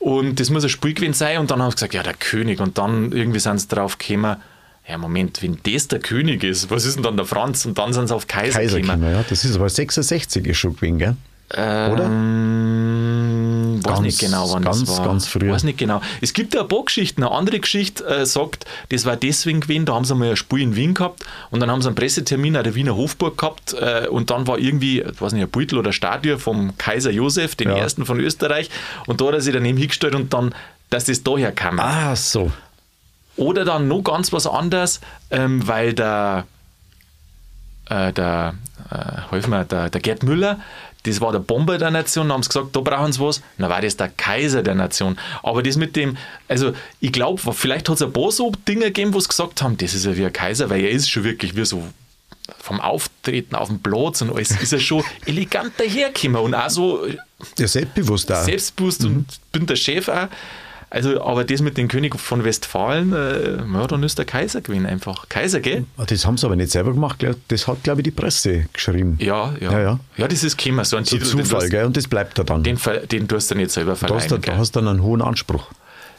[0.00, 1.38] Und das muss ein Spiel gewesen sein.
[1.38, 2.60] Und dann haben sie gesagt, ja, der König.
[2.60, 4.36] Und dann irgendwie sind sie drauf gekommen,
[4.88, 7.64] ja, Moment, wenn das der König ist, was ist denn dann der Franz?
[7.66, 9.12] Und dann sind sie auf Kaiser, Kaiser gekommen.
[9.12, 9.22] ja.
[9.28, 11.16] Das ist aber 66 ist schon gewesen, gell?
[11.52, 12.04] Oder?
[12.06, 15.06] Ähm, weiß Ganz- nicht genau, wann ganz, das war.
[15.06, 15.52] ganz früher.
[15.52, 16.00] Weiß nicht genau.
[16.20, 17.22] Es gibt ja ein paar Geschichten.
[17.24, 20.60] Eine andere Geschichte äh, sagt, das war deswegen gewesen, da haben sie mal ein Spiel
[20.62, 24.06] in Wien gehabt und dann haben sie einen Pressetermin an der Wiener Hofburg gehabt äh,
[24.08, 27.68] und dann war irgendwie, ich weiß nicht, ein Beutel oder Statue vom Kaiser Josef, den
[27.70, 27.76] Ja.
[27.78, 28.70] ersten von Österreich
[29.06, 30.54] und da hat er sich daneben hingestellt und dann,
[30.90, 31.80] dass das daher kam.
[31.80, 32.52] Ah, so.
[33.36, 36.44] Oder dann noch ganz was anderes, ähm, weil der,
[37.88, 38.54] äh, der,
[39.32, 40.60] äh, mir, der, der Gerd Müller,
[41.04, 43.70] das war der Bomber der Nation, da haben sie gesagt, da brauchen sie was, dann
[43.70, 45.18] war das der Kaiser der Nation.
[45.42, 46.16] Aber das mit dem,
[46.48, 49.76] also ich glaube, vielleicht hat es ein paar so Dinge gegeben, wo sie gesagt haben,
[49.78, 51.82] das ist ja wie ein Kaiser, weil er ist schon wirklich wie so
[52.58, 57.06] vom Auftreten auf dem Platz und alles ist er schon elegant dahergekommen und auch so
[57.58, 58.44] Ja, selbstbewusst auch.
[58.44, 60.26] selbstbewusst und bin der Chef auch.
[60.92, 64.86] Also, aber das mit dem König von Westfalen, äh, ja, dann ist der Kaiser gewesen
[64.86, 65.28] einfach.
[65.28, 65.84] Kaiser, gell?
[65.96, 69.16] Ah, Das haben sie aber nicht selber gemacht, das hat, glaube ich, die Presse geschrieben.
[69.20, 69.70] Ja, ja.
[69.72, 70.00] Ja, ja.
[70.16, 71.84] Ja, das ist gekommen, so ein So Titel, Zufall, gell?
[71.86, 72.64] Und das bleibt da dann.
[72.64, 72.76] den,
[73.10, 74.30] den tust du nicht selber da, verleihen.
[74.32, 75.66] hast da hast du dann einen hohen Anspruch.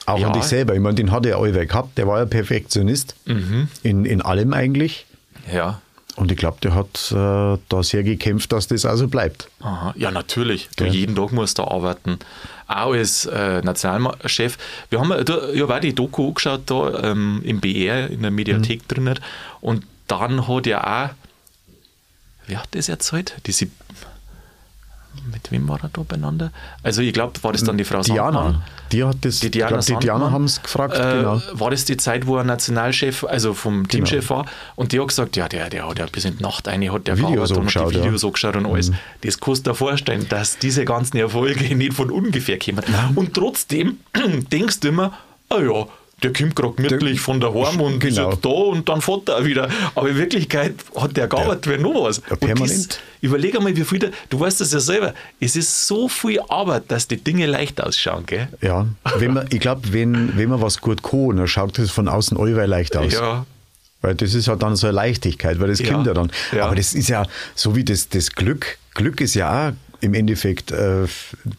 [0.06, 0.28] Auch Ja.
[0.28, 0.74] an dich selber.
[0.74, 1.98] Ich meine, den hat er allweil gehabt.
[1.98, 3.16] Der war ja Perfektionist.
[3.26, 3.68] Mhm.
[3.84, 5.06] In, in allem eigentlich.
[5.54, 5.82] Ja.
[6.16, 9.48] Und ich glaube, der hat äh, da sehr gekämpft, dass das also bleibt.
[9.62, 9.94] Aha.
[9.98, 10.70] Ja, natürlich.
[10.76, 12.18] Du, jeden Tag musst du arbeiten.
[12.72, 14.58] Auch als äh, Nationalchef.
[14.90, 18.22] Wir haben ja, da- ich habe auch die Doku angeschaut da ähm, im BR, in
[18.22, 18.88] der Mediathek Mhm.
[18.88, 19.20] drin.
[19.62, 21.10] Und dann hat er auch,
[22.48, 23.36] wie hat das erzählt?
[23.46, 23.68] Diese,
[25.32, 26.52] mit wem war er da beieinander?
[26.84, 28.44] Also ich glaube, war das dann die Frau Diana.
[28.44, 28.64] Sandmann?
[28.92, 31.42] Die hat das, Die Diana, glaub, die Diana haben es gefragt, äh, genau.
[31.54, 34.46] War das die Zeit, wo er Nationalchef, also vom Teamchef war?
[34.76, 37.08] Und die hat gesagt, ja, der, der hat ja bis in die Nacht eine, hat
[37.08, 38.02] der Videos und angeschaut, hat die ja.
[38.02, 38.08] Mhm.
[38.08, 38.92] Videos angeschaut und alles.
[39.22, 42.84] Das kannst du dir vorstellen, dass diese ganzen Erfolge nicht von ungefähr kommen.
[43.16, 43.98] Und trotzdem
[44.52, 45.14] denkst du immer,
[45.50, 45.86] ah ja,
[46.24, 48.32] der kommt gerade gemütlich von daheim und ist Genau.
[48.32, 49.70] jetzt da und dann fährt er auch wieder.
[49.96, 52.18] Aber in Wirklichkeit hat der gearbeitet wie noch was.
[52.18, 53.00] Ja, Und das, permanent.
[53.22, 56.84] überleg einmal, wie viel, da, du weißt das ja selber, es ist so viel Arbeit,
[56.90, 58.48] dass die Dinge leicht ausschauen, gell?
[58.62, 62.08] Ja, wenn man, ich glaube, wenn, wenn man was gut kann, dann schaut das von
[62.08, 63.14] außen allweil leicht aus.
[63.14, 63.46] Ja,
[64.02, 66.32] Weil das ist ja dann so eine Leichtigkeit, weil das Ja, kommt ja dann.
[66.52, 66.66] ja.
[66.66, 68.78] Aber das ist ja so wie das, das Glück.
[68.94, 71.06] Glück ist ja auch im Endeffekt äh,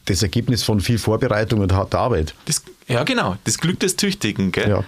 [0.06, 2.34] das Ergebnis von viel Vorbereitung und harter Arbeit.
[2.46, 3.36] Das, ja, genau.
[3.44, 4.68] Das Glück des Tüchtigen, gell?
[4.68, 4.84] Ja.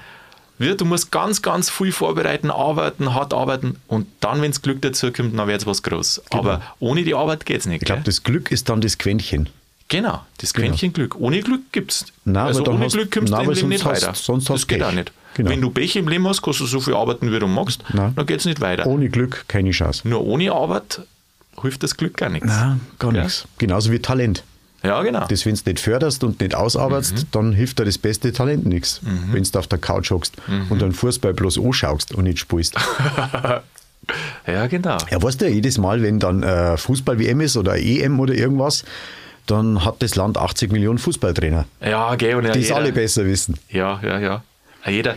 [0.74, 5.10] Du musst ganz, ganz viel vorbereiten, arbeiten, hart arbeiten und dann, wenn das Glück dazu
[5.12, 6.22] kommt, dann wird es was groß.
[6.30, 7.82] Aber ohne die Arbeit geht es nicht.
[7.82, 9.48] Ich glaube, das Glück ist dann das Quäntchen.
[9.88, 11.16] Genau, das Quäntchen Glück.
[11.16, 12.06] Ohne Glück gibt es.
[12.32, 14.14] Also ohne hast- Glück kommst du im Leben nicht sonst hast- weiter.
[14.14, 14.86] sonst das geht Pech.
[14.88, 15.12] auch nicht.
[15.34, 15.50] Genau.
[15.50, 18.12] Wenn du Pech im Leben hast, kannst du so viel arbeiten, wie du magst, Nein.
[18.14, 18.86] dann geht es nicht weiter.
[18.86, 20.06] Ohne Glück keine Chance.
[20.08, 21.02] Nur ohne Arbeit
[21.60, 22.46] hilft das Glück gar nichts.
[22.46, 23.24] Nein, gar Ja.
[23.24, 23.44] nichts.
[23.58, 24.44] Genauso wie Talent.
[24.84, 25.26] Ja, genau.
[25.26, 27.26] Das, wenn du nicht förderst und nicht ausarbeitest, Mhm.
[27.32, 29.00] dann hilft dir das beste Talent nichts.
[29.32, 30.66] Wenn du auf der Couch hockst Mhm.
[30.70, 32.74] und einen Fußball bloß anschaust und nicht spielst.
[34.46, 34.98] ja, genau.
[35.10, 38.84] Ja, weißt du, jedes Mal, wenn dann äh, Fußball-WM ist oder EM oder irgendwas,
[39.46, 42.34] dann hat das Land 80 Millionen Fußballtrainer, Ja, gell.
[42.36, 43.58] Und ja, die es alle besser wissen.
[43.70, 44.42] Ja, ja, ja.
[44.84, 45.14] Ja, Jeder,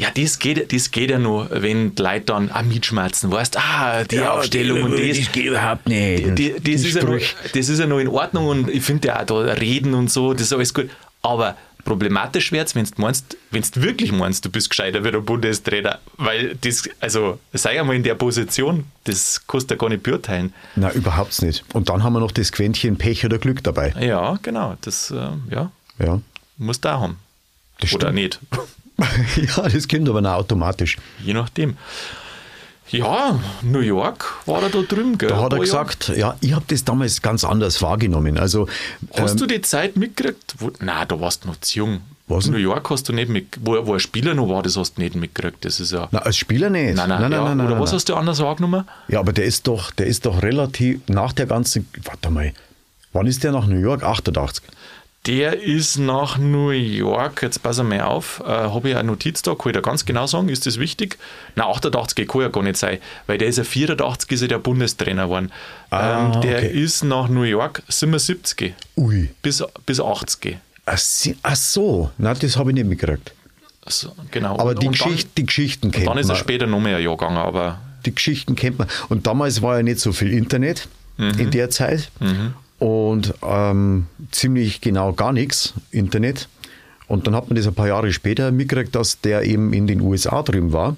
[0.00, 4.02] ja, das geht, das geht ja nur, wenn die Leute dann auch mitschmerzen, weißt, ah,
[4.04, 5.30] die Aufstellung und das.
[5.30, 6.38] geht überhaupt nicht.
[6.38, 7.20] Die, das, ist ja noch,
[7.52, 10.32] das ist ja noch in Ordnung und ich finde ja auch da reden und so,
[10.32, 10.88] das ist alles gut.
[11.20, 15.10] Aber problematisch wird es, wenn du meinst, wenn du wirklich meinst, du bist gescheiter wie
[15.10, 19.90] der Bundestrainer, weil das, also sei einmal in der Position, das kannst du ja gar
[19.90, 20.54] nicht beurteilen.
[20.76, 21.62] Na, überhaupt nicht.
[21.74, 23.92] Und dann haben wir noch das Quäntchen Pech oder Glück dabei.
[24.00, 26.22] Ja, genau, das, äh, ja, Ja,
[26.56, 27.18] musst du auch haben.
[27.80, 28.14] Das Oder stimmt.
[28.14, 28.40] nicht,
[29.56, 30.96] ja das kommt aber noch automatisch.
[31.24, 31.76] je nachdem.
[32.90, 35.28] Ja, New York war er da drüben, gell?
[35.28, 38.36] Da hat er gesagt, ja, ich habe das damals ganz anders wahrgenommen.
[38.36, 38.66] Also.
[39.16, 40.56] Hast ähm, du die Zeit mitgekriegt?
[40.58, 42.00] Wo, nein, da warst du noch zu jung.
[42.26, 42.46] Was?
[42.46, 45.02] New York hast du nicht mit, wo, wo ein Spieler noch war, das hast du
[45.02, 45.64] nicht mitgekriegt.
[45.64, 46.08] Das ist ja.
[46.10, 46.94] na, als Spieler nicht.
[46.94, 47.44] Nein, nein, nein, ja.
[47.44, 48.84] nein, nein, Oder nein, was hast du anders wahrgenommen?
[49.08, 51.88] Ja, aber der ist doch, der ist doch relativ nach der ganzen.
[52.04, 52.52] Warte mal,
[53.12, 54.02] wann ist der nach New York?
[54.02, 54.64] 88.
[55.26, 59.54] Der ist nach New York, jetzt pass mal auf, äh, habe ich eine Notiz da,
[59.54, 61.18] kann ich da ganz genau sagen, ist das wichtig?
[61.56, 64.58] Nein, 88 kann ja gar nicht sein, weil der ist ja 84 ist er der
[64.58, 65.52] Bundestrainer geworden.
[65.90, 66.68] Ah, ähm, der okay.
[66.82, 69.28] ist nach New York 77 Ui.
[69.42, 70.56] bis, bis 80.
[70.86, 70.98] Ach,
[71.42, 73.32] ach so, na, das habe ich nicht mitgekriegt.
[73.84, 74.54] Also, genau.
[74.58, 76.36] Aber Und- die, und Geschichte, die Geschichten Dann, kennt dann ist er man.
[76.38, 78.88] später noch mehr ein Jahr gegangen, aber Die Geschichten kennt man.
[79.10, 82.10] Und damals war ja nicht so viel Internet in der Zeit.
[82.80, 86.48] Und ähm, ziemlich genau gar nichts Internet.
[87.06, 90.00] Und dann hat man das ein paar Jahre später mitgekriegt, dass der eben in den
[90.00, 90.96] USA drüben war.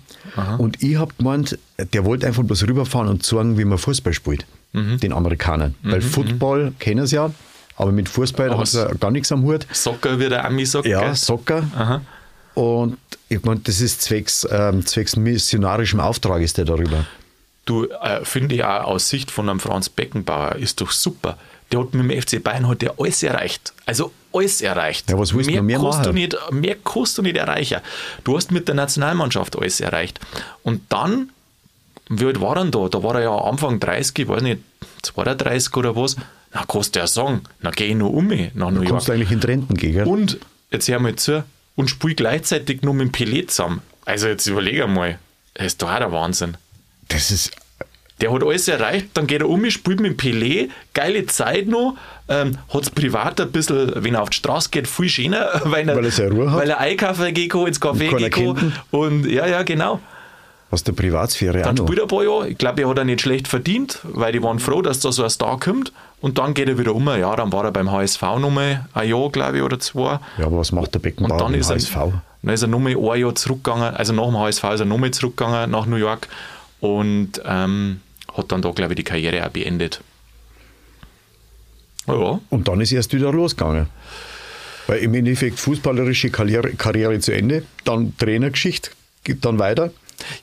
[0.58, 1.58] Und ich habe gemeint,
[1.92, 4.46] der wollte einfach bloß rüberfahren und zeigen, wie man Fußball spielt.
[4.74, 5.74] Den Amerikanern.
[5.82, 7.30] Weil Football kennen sie ja,
[7.76, 9.66] aber mit Fußball Aber sie ja gar nichts am Hut.
[9.72, 10.86] Soccer, wie der Ami sagt.
[10.86, 11.14] Ja?
[11.14, 11.64] Soccer.
[11.74, 12.02] Aha.
[12.54, 17.06] Und ich meine, das ist zwecks, ähm, zwecks missionarischem Auftrag ist der darüber.
[17.64, 21.38] Du, äh, finde ich auch aus Sicht von einem Franz Beckenbauer ist doch super.
[21.72, 23.72] Der hat mit dem FC Bayern hat der alles erreicht.
[23.86, 25.10] Also alles erreicht.
[25.10, 26.04] Ja, was willst du noch mehr kannst machen?
[26.04, 27.80] du nicht, mehr kannst du nicht erreichen.
[28.24, 30.20] Du hast mit der Nationalmannschaft alles erreicht.
[30.62, 31.30] Und dann,
[32.08, 32.88] wie alt war er da?
[32.88, 34.60] Da war er ja Anfang 30, ich weiß nicht,
[35.02, 36.16] 32 oder was.
[36.52, 38.90] Na, kannst du ja sagen, na geh ich noch um mich nach New York.
[38.90, 40.06] Kommst du eigentlich in Renten gehen, gell?
[40.06, 40.38] Und,
[40.70, 41.44] jetzt hör mal zu,
[41.76, 43.80] und spiel gleichzeitig noch mit dem Pelé zusammen.
[44.04, 45.18] Also jetzt überleg einmal,
[45.54, 46.56] das ist doch auch der Wahnsinn.
[47.08, 47.52] Das ist,
[48.22, 51.96] Der hat alles erreicht, dann geht er um, spielt mit dem Pelé, geile Zeit noch,
[52.28, 55.88] ähm, hat es privat ein bisschen, wenn er auf die Straße geht, viel schöner, weil
[55.88, 56.60] er, Weil er Ruhe hat.
[56.60, 59.98] Weil er einkaufen geht, ins Café geht und ja, ja, genau.
[60.70, 63.04] aus der Privatsphäre auch Dann spielt er ein paar Jahre, ich glaube, er hat er
[63.04, 65.92] nicht schlecht verdient, weil die waren froh, dass da so ein Star kommt.
[66.20, 69.28] Und dann geht er wieder um, ja, dann war er beim HSV nochmal ein Jahr,
[69.30, 70.20] glaube ich, oder zwei.
[70.38, 71.96] Ja, aber was macht der Beckenbauer beim ist, HSV?
[71.96, 75.10] er, dann ist er nochmal ein Jahr zurückgegangen, also nach dem HSV ist er nochmal
[75.10, 76.28] zurückgegangen nach New York.
[76.78, 78.00] Und ähm,
[78.36, 80.00] hat dann da, glaube ich, die Karriere auch beendet.
[82.06, 83.86] Ja, Und dann ist erst wieder losgegangen.
[84.86, 88.90] Weil im Endeffekt fußballerische Karriere, Karriere zu Ende, dann Trainergeschichte,
[89.22, 89.92] geht dann weiter.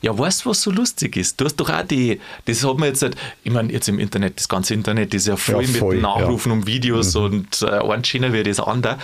[0.00, 1.38] ja, weißt du, was so lustig ist?
[1.40, 4.38] Du hast doch auch die, das hat man jetzt nicht, ich meine, jetzt im Internet,
[4.38, 6.58] das ganze Internet ist ja voll, Ja, voll, mit Nachrufen ja.
[6.58, 8.98] und Videos und äh, ein schöner wie das andere.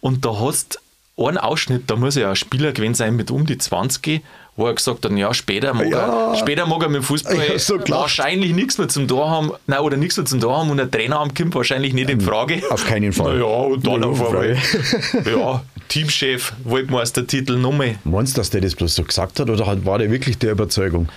[0.00, 0.78] Und da hast
[1.16, 4.22] einen Ausschnitt, da muss ja ein Spieler gewesen sein mit um die 20,
[4.56, 6.32] wo er gesagt hat, ja, später mag, Ja.
[6.32, 9.52] er, später mag er mit dem Fußball hab so wahrscheinlich nichts mehr zum Tor haben,
[9.66, 12.20] nein, oder nichts mehr zum Tor haben und ein Trainer am kommt wahrscheinlich nicht in
[12.20, 12.62] Frage.
[12.70, 13.38] Auf keinen Fall.
[13.40, 14.56] Ja, und dann auf einmal,
[15.26, 17.96] ja, Teamchef, Weltmeistertitel nochmal.
[18.04, 21.08] Meinst du, dass der das bloß so gesagt hat oder war der wirklich der Überzeugung?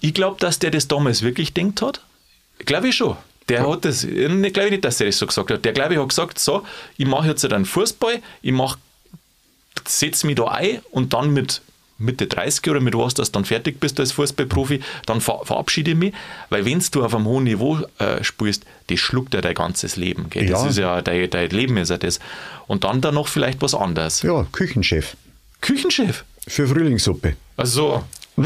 [0.00, 2.00] Ich glaube, dass der das damals wirklich denkt hat.
[2.58, 3.16] Glaube ich schon.
[3.48, 5.64] Der hat das, ich glaube nicht, dass er das so gesagt hat.
[5.64, 6.62] Der glaube ich hat gesagt, so,
[6.96, 8.78] ich mache jetzt einen Fußball, ich mache,
[9.86, 11.60] setze mich da ein und dann mit
[12.02, 15.92] Mitte 30 oder mit was, dass du dann fertig bist als Fußballprofi, dann ver verabschiede
[15.92, 16.12] ich mich,
[16.50, 20.28] weil wenn du auf einem hohen Niveau äh, spielst, das schluckt ja dein ganzes Leben.
[20.30, 20.46] Gell?
[20.46, 20.68] Das Ja.
[20.68, 22.20] ist ja, dein, dein Leben ist ja das.
[22.66, 24.22] Und dann da noch vielleicht was anderes.
[24.22, 25.16] Ja, Küchenchef
[25.60, 26.24] Küchenchef.
[26.48, 27.36] für Frühlingssuppe.
[27.56, 28.02] Also,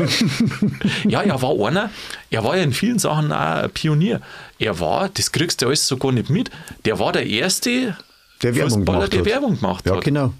[1.08, 1.90] ja, er war einer,
[2.30, 4.20] er war ja in vielen Sachen auch ein Pionier.
[4.58, 6.50] Er war, das kriegst du alles so gar nicht mit,
[6.84, 7.96] der war der erste
[8.42, 9.26] Der Werbung gemacht der hat.
[9.26, 10.04] Werbung gemacht Ja, hat.
[10.04, 10.32] genau.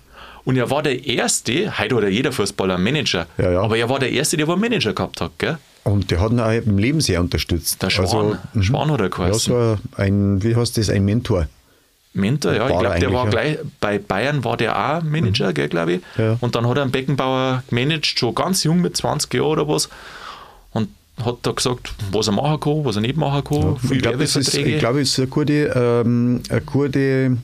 [0.46, 3.60] Und er war der Erste, heute ja jeder Fußballer Manager, Ja, ja.
[3.62, 5.58] aber er war der Erste, der einen Manager gehabt hat, gell?
[5.82, 7.82] Und der hat ihn auch im Leben sehr unterstützt.
[7.82, 8.62] Der Schwan, mhm.
[8.62, 9.38] Schwan hat er Ja, geheißen.
[9.40, 11.48] so ein, wie heißt das, ein Mentor.
[12.12, 15.68] Mentor, ja, ich glaube, der war eigentlich, gleich, bei Bayern war der auch Manager, gell,
[15.68, 16.00] glaube ich.
[16.16, 16.36] Ja.
[16.40, 19.88] Und dann hat er einen Beckenbauer gemanagt, schon ganz jung mit 20 Jahren oder was.
[20.70, 20.88] Und
[21.24, 23.76] hat da gesagt, was er machen kann, was er nicht machen kann.
[23.90, 27.36] Ich glaube, es ist, ich es ist eine gute, ähm, eine gute,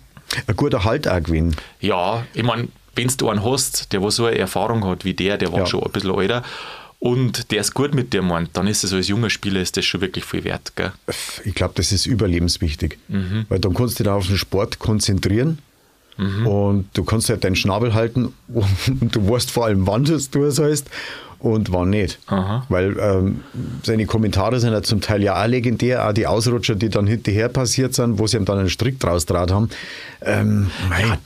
[0.46, 1.56] ein guter Halt auch gewesen.
[1.80, 5.38] Ja, ich meine, wenn du einen hast, der was so eine Erfahrung hat wie der,
[5.38, 5.66] der war Ja.
[5.66, 6.42] schon ein bisschen älter
[6.98, 9.84] und der ist gut mit dir meint, dann ist es als junger Spieler ist das
[9.84, 10.72] schon wirklich viel wert.
[10.76, 10.92] Gell?
[11.44, 12.98] Ich glaube, das ist überlebenswichtig.
[13.48, 15.58] Weil dann kannst du dich auf den Sport konzentrieren
[16.44, 20.30] und du kannst halt deinen Schnabel halten und du weißt vor allem, wann du es
[20.32, 20.88] sollst
[21.40, 22.20] und wann nicht.
[22.26, 22.64] Aha.
[22.68, 23.40] Weil ähm,
[23.82, 27.48] seine Kommentare sind ja zum Teil ja auch legendär, auch die Ausrutscher, die dann hinterher
[27.48, 29.68] passiert sind, wo sie ihm dann einen Strick draus draht haben.
[30.20, 31.18] Ähm, mei,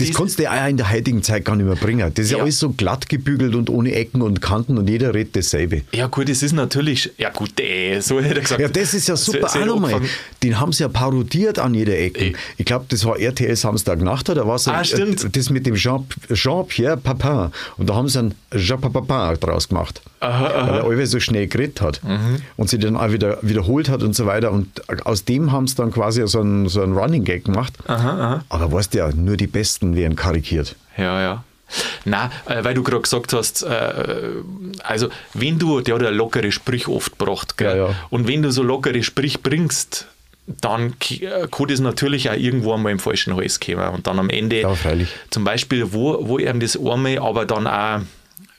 [0.00, 2.10] das kannst du ja auch in der heutigen Zeit gar nicht mehr bringen.
[2.14, 2.42] Das ist ja, Ja.
[2.44, 5.82] alles so glatt gebügelt und ohne Ecken und Kanten und jeder redet dasselbe.
[5.92, 8.60] Ja, gut, es ist natürlich, ja gut, äh, so hätte er gesagt.
[8.60, 10.00] Ja, das ist ja super so auch nochmal.
[10.42, 12.24] Den haben sie ja parodiert an jeder Ecke.
[12.26, 12.32] Eh.
[12.56, 14.66] Ich glaube, das war RTL Samstagnacht oder was?
[14.68, 15.36] Ah, stimmt.
[15.36, 17.52] Das mit dem Jean- Jean-Pierre Papin.
[17.76, 20.00] Und da haben sie einen Jean Papin draus gemacht.
[20.20, 22.02] Weil er alle so schnell geredet hat.
[22.04, 22.42] Mhm.
[22.56, 24.52] Und sie dann auch wieder wiederholt hat und so weiter.
[24.52, 27.72] Und aus dem haben sie dann quasi so einen, so einen Running Gag gemacht.
[28.48, 30.76] Aber weißt du ja, nur die Besten werden karikiert.
[30.96, 31.44] Ja, ja.
[32.04, 34.42] Na, äh, weil du gerade gesagt hast, äh,
[34.82, 37.76] also wenn du, der hat ja lockere Sprüche oft gebracht, gell?
[37.76, 37.94] Ja, ja.
[38.10, 40.06] und wenn du so lockere Sprüche bringst,
[40.60, 44.30] dann äh, kann das natürlich auch irgendwo einmal im falschen Hals kommen und dann am
[44.30, 44.74] Ende, Ja,
[45.30, 48.00] zum Beispiel, wo, wo ihm das einmal, aber dann auch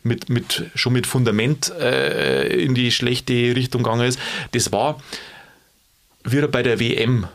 [0.03, 4.19] mit, mit, schon mit Fundament äh, in die schlechte Richtung gegangen ist,
[4.51, 4.99] das war
[6.23, 7.27] wieder bei der WM.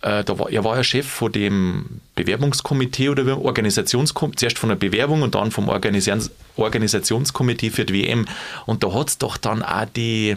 [0.00, 4.76] Äh, da war, er war ja Chef von dem Bewerbungskomitee oder Organisationskomitee, zuerst von der
[4.76, 8.26] Bewerbung und dann vom Organisations Organisationskomitee für die WM.
[8.66, 10.36] Und da hat es doch dann auch die.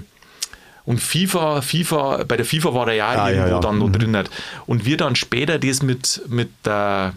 [0.84, 3.60] Und FIFA, FIFA, bei der FIFA war er ja Ah, ja, irgendwo ja.
[3.60, 3.93] dann noch Mhm.
[3.93, 4.15] drin.
[4.17, 4.32] Hat.
[4.65, 7.13] Und wir dann später das mit, mit der,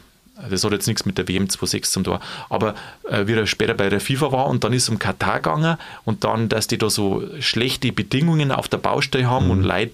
[0.50, 2.18] das hat jetzt nichts mit der WM 26 zum tun,
[2.48, 2.74] aber
[3.08, 5.78] äh, wie er später bei der FIFA war und dann ist es um Katar gegangen
[6.04, 9.92] und dann, dass die da so schlechte Bedingungen auf der Baustelle haben und Leute,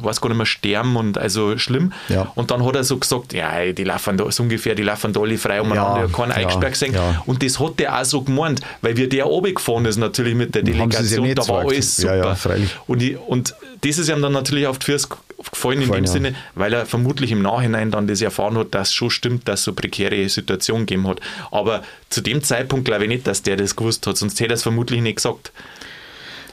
[0.00, 1.92] weiß gar nicht mehr, sterben und also schlimm.
[2.08, 2.30] Ja.
[2.34, 5.20] Und dann hat er so gesagt, ja, die laufen da so ungefähr, die laufen da
[5.20, 6.94] alle frei umeinander, Ja, ja, kein ja, eingesperrt gesehen.
[6.94, 7.22] ja.
[7.26, 10.62] Und das hat der auch so gemeint, weil wir der runtergefahren ist natürlich mit der
[10.64, 12.16] ja Delegation, nicht da war alles super.
[12.16, 12.70] Ja, ja, freilich.
[12.86, 15.08] Und, ich, und das ist ihm dann natürlich auf die Füße
[15.50, 16.12] gefallen in Gefallen, dem ja.
[16.12, 19.60] Sinne, weil er vermutlich im Nachhinein dann das erfahren hat, dass es schon stimmt, dass
[19.60, 21.20] es so prekäre Situation gegeben hat.
[21.50, 24.56] Aber zu dem Zeitpunkt glaube ich nicht, dass der das gewusst hat, sonst hätte er
[24.56, 25.52] es vermutlich nicht gesagt.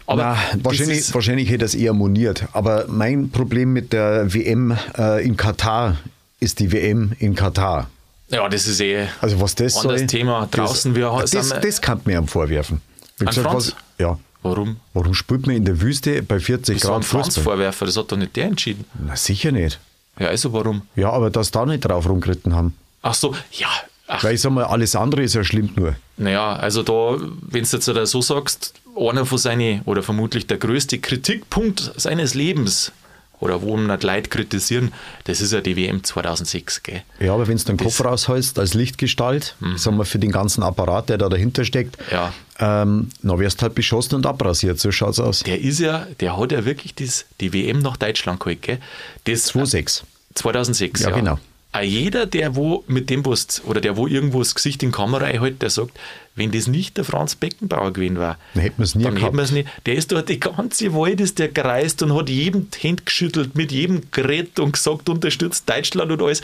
[0.08, 2.46] Aber Na, das wahrscheinlich, ist- wahrscheinlich hätte er es eher moniert.
[2.54, 5.98] Aber mein Problem mit der WM äh, in Katar
[6.40, 7.90] ist die WM in Katar.
[8.30, 10.48] ja, das ist eh Also was das anderes soll, Thema.
[10.50, 12.82] Draußen, wir das, sind das, das kann man ihm vorwerfen.
[13.20, 13.76] Wie An Franz?
[14.00, 14.18] ja.
[14.44, 14.78] Warum?
[14.94, 17.44] Warum spielt man in der Wüste bei 40 Das war ein Grad Fußball?
[17.44, 18.86] Vorwerfer, das hat doch nicht der entschieden.
[19.06, 19.78] Na sicher nicht.
[20.20, 20.84] Ja, also warum?
[20.96, 22.74] Ja, aber dass da nicht drauf rumgeritten haben.
[23.02, 23.68] Ach so, ja.
[24.08, 25.96] Ach, Weil ich sag mal, alles andere ist ja schlimm nur.
[26.16, 31.00] naja, also da, wenn du jetzt so sagst, einer von seinen, oder vermutlich der größte
[31.00, 32.92] Kritikpunkt seines Lebens,
[33.40, 34.92] oder wo ihn nicht Leute kritisieren,
[35.26, 37.04] das ist ja die WM 2006, gell?
[37.20, 41.10] Ja, aber wenn du den Kopf rausholst als Lichtgestalt, sagen wir für den ganzen Apparat,
[41.10, 42.34] der da dahinter steckt, Ja.
[42.60, 44.80] ähm, dann wirst du halt beschossen und abrasiert.
[44.80, 45.42] So schaut's aus.
[45.42, 48.80] Der ist ja, der hat ja wirklich das, die WM nach Deutschland geholt, gell?
[49.26, 50.02] Das, 2,6.
[50.34, 51.16] 2006, Ja, ja.
[51.16, 51.40] genau.
[51.82, 55.26] Jeder, der wo mit dem was, oder der wo irgendwo das Gesicht in die Kamera
[55.26, 55.92] hält, der sagt,
[56.36, 59.36] wenn das nicht der Franz Beckenbauer gewesen war, Dann hätten wir es nie dann gehabt.
[59.38, 59.68] hätten nicht.
[59.86, 63.56] Der ist dort die ganze Wald ist der gereist und hat jedem die Hände geschüttelt,
[63.56, 66.42] mit jedem geredet und gesagt, unterstützt Deutschland und alles.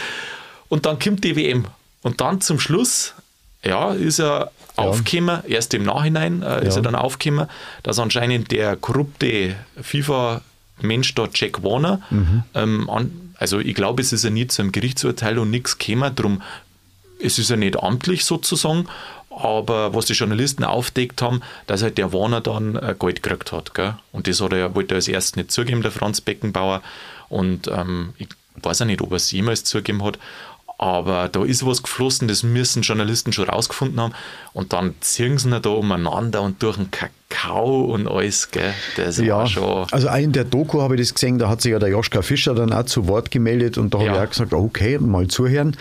[0.69, 1.65] Und dann kommt die WM.
[2.01, 3.13] Und dann zum Schluss,
[3.63, 6.79] ja, ist er aufgekommen, erst im Nachhinein äh, ist Ja.
[6.79, 7.47] er dann aufgekommen,
[7.83, 12.43] dass anscheinend der korrupte FIFA-Mensch da, Jack Warner, Mhm.
[12.55, 16.15] ähm, an, also ich glaube, es ist ja nie zu einem Gerichtsurteil und nichts gekommen,
[16.15, 16.41] drum
[17.19, 18.87] es ist ja nicht amtlich sozusagen,
[19.29, 23.73] aber was die Journalisten aufdeckt haben, dass halt der Warner dann äh, Geld gekriegt hat.
[23.73, 23.95] Gell?
[24.13, 26.81] Und das hat er, wollte er als erstes nicht zugeben, der Franz Beckenbauer.
[27.27, 28.29] Und ähm, ich
[28.61, 30.19] weiß auch nicht, ob er es jemals zugeben hat.
[30.83, 34.13] Aber da ist was geflossen, das müssen Journalisten schon rausgefunden haben.
[34.51, 38.51] Und dann ziehen sie ihn da umeinander und durch den Kakao und alles.
[38.51, 38.73] Gell?
[38.97, 39.87] Das Ja, schon.
[39.91, 42.53] also in der Doku habe ich das gesehen, da hat sich ja der Joschka Fischer
[42.53, 44.15] dann auch zu Wort gemeldet und da habe Ja.
[44.15, 45.77] ich auch gesagt, okay, mal zuhören.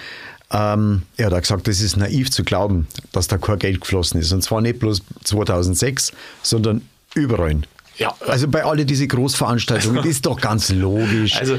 [0.53, 4.21] Ähm, er hat auch gesagt, das ist naiv zu glauben, dass da kein Geld geflossen
[4.21, 4.31] ist.
[4.31, 6.13] Und zwar nicht bloß 2006,
[6.43, 6.83] sondern
[7.15, 7.57] überall.
[7.97, 11.37] Ja, Also bei alle diese Großveranstaltungen, das ist doch ganz logisch.
[11.37, 11.59] Also,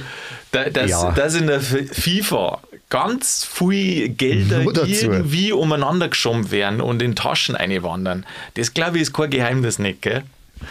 [0.52, 1.12] da, dass, Ja.
[1.12, 2.60] dass in der FIFA
[2.94, 8.24] ganz viel Gelder irgendwie umeinander geschoben werden und in Taschen einwandern.
[8.54, 10.22] Das glaube ich ist kein Geheimnis nicht, gell?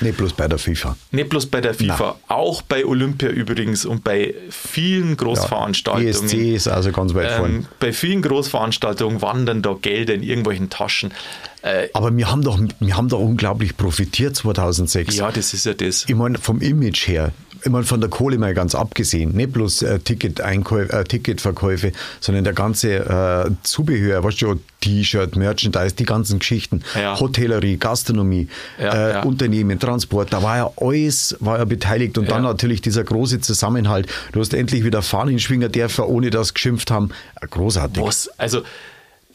[0.00, 0.96] Nicht bloß bei der FIFA.
[1.10, 6.08] Nicht bloß bei der FIFA, auch bei Olympia übrigens und bei vielen Großveranstaltungen.
[6.08, 7.54] ESC ist also ganz weit vorne.
[7.54, 11.12] ähm, bei vielen Großveranstaltungen wandern da Gelder in irgendwelchen Taschen.
[11.62, 15.16] Äh, Aber wir haben, doch, wir haben doch unglaublich profitiert 2006.
[15.16, 16.04] ja, das ist ja das.
[16.08, 17.32] Ich meine, vom Image her,
[17.70, 22.52] meine, von der Kohle mal ganz abgesehen, nicht bloß äh, Ticket-Einkäufe, äh, Ticketverkäufe, sondern der
[22.52, 27.18] ganze äh, Zubehör, weißt du, T-Shirt, Merchandise, die ganzen Geschichten, Ja.
[27.20, 28.48] Hotellerie, Gastronomie,
[28.80, 29.22] Ja, äh, ja.
[29.22, 34.08] Unternehmen, Transport, da war ja alles war ja beteiligt und dann natürlich dieser große Zusammenhalt.
[34.32, 37.10] Du hast endlich wieder Fahnenschwinger dürfen, ohne das geschimpft haben.
[37.48, 38.02] Großartig.
[38.02, 38.62] Was, also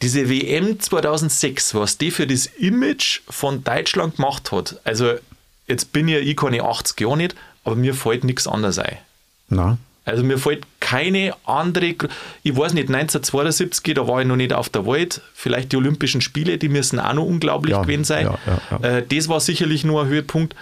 [0.02, 5.14] diese WM 2006, was die für das Image von Deutschland gemacht hat, also
[5.66, 8.96] jetzt bin ja ich keine 80 Jahre nicht, aber mir fällt nichts anderes ein.
[9.48, 9.78] Na?
[10.04, 11.84] Also mir fällt keine andere,
[12.42, 16.22] ich weiß nicht, 1972, da war ich noch nicht auf der Welt, vielleicht die Olympischen
[16.22, 18.26] Spiele, die müssen auch noch unglaublich Ja, gewesen sein.
[18.26, 18.96] ja, ja, ja.
[18.98, 20.54] Äh, das war sicherlich nur ein Höhepunkt.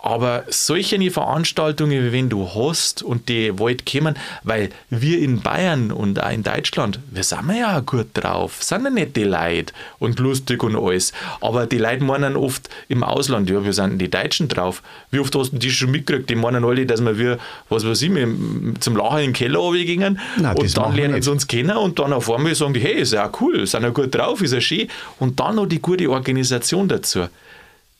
[0.00, 5.90] Aber solche Veranstaltungen, wie wenn du hast und die wollt kommen, weil wir in Bayern
[5.90, 10.20] und auch in Deutschland, wir sind ja gut drauf, sind ja nicht die Leute und
[10.20, 11.12] lustig und alles.
[11.40, 14.82] Aber die Leute meinen oft im Ausland, ja, wir sind die Deutschen drauf.
[15.10, 16.30] Wie oft hast du die schon mitgekriegt?
[16.30, 18.12] Die meinen alle, dass wir, wir was weiß ich,
[18.80, 22.12] zum Lachen in den Keller runtergingen Nein, und dann lernen sie uns kennen und dann
[22.12, 24.88] auf einmal sagen die, hey, ist ja cool, sind ja gut drauf, ist ja schön.
[25.18, 27.26] Und dann noch die gute Organisation dazu.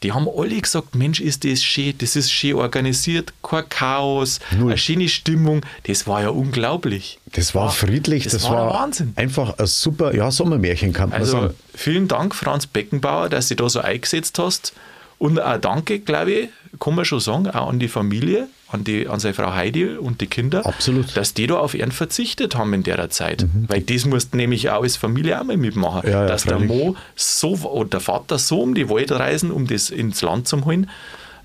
[0.05, 4.69] Die haben alle gesagt, Mensch, ist das schön, das ist schön organisiert, kein Chaos, Null.
[4.71, 5.63] eine schöne Stimmung.
[5.85, 7.19] Das war ja unglaublich.
[7.33, 9.13] Das war friedlich, das das, war der Wahnsinn.
[9.17, 11.55] einfach ein super ja, Sommermärchen, kann man Also sagen.
[11.75, 14.73] vielen Dank, Franz Beckenbauer, dass du da so eingesetzt hast.
[15.19, 19.09] Und auch danke, glaube ich, kann man schon sagen, auch an die Familie, an, die,
[19.09, 21.17] an seine Frau Heidi und die Kinder, Absolut.
[21.17, 23.47] dass die da auf ihn verzichtet haben in der Zeit.
[23.67, 26.03] Weil das musst nämlich auch als Familie auch mal mitmachen.
[26.05, 26.13] Mhm.
[26.13, 26.69] Ja, ja, dass der freilich.
[26.69, 30.65] Mo so oder der Vater so um die Welt reisen, um das ins Land zu
[30.65, 30.91] holen.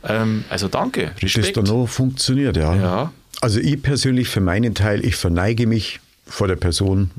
[0.04, 1.58] Ähm, also danke, das Respekt.
[1.58, 2.76] da noch funktioniert, ja.
[2.76, 3.12] Ja.
[3.42, 7.12] Also ich persönlich für meinen Teil, ich verneige mich vor der Person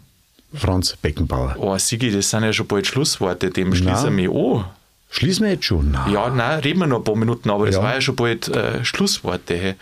[0.53, 1.57] Franz Beckenbauer.
[1.59, 4.65] Oh, Sigi, das sind ja schon bald Schlussworte, dem schließen wir mich an.
[5.17, 5.97] Schließen wir jetzt schon?
[6.11, 7.83] Ja, nein, reden wir noch ein paar Minuten, aber das Ja.
[7.83, 9.57] war ja schon bald äh, Schlussworte.
[9.57, 9.75] Hey.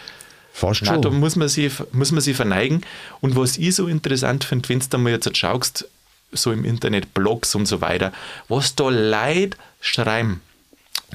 [0.53, 1.21] fast Nein, da schon.
[1.21, 2.83] muss man, sich, muss man sich verneigen.
[3.23, 5.89] Und was ich so interessant finde, wenn du mal jetzt schaust,
[6.33, 8.13] so im Internet, Blogs und so weiter,
[8.49, 10.43] was da Leute schreiben,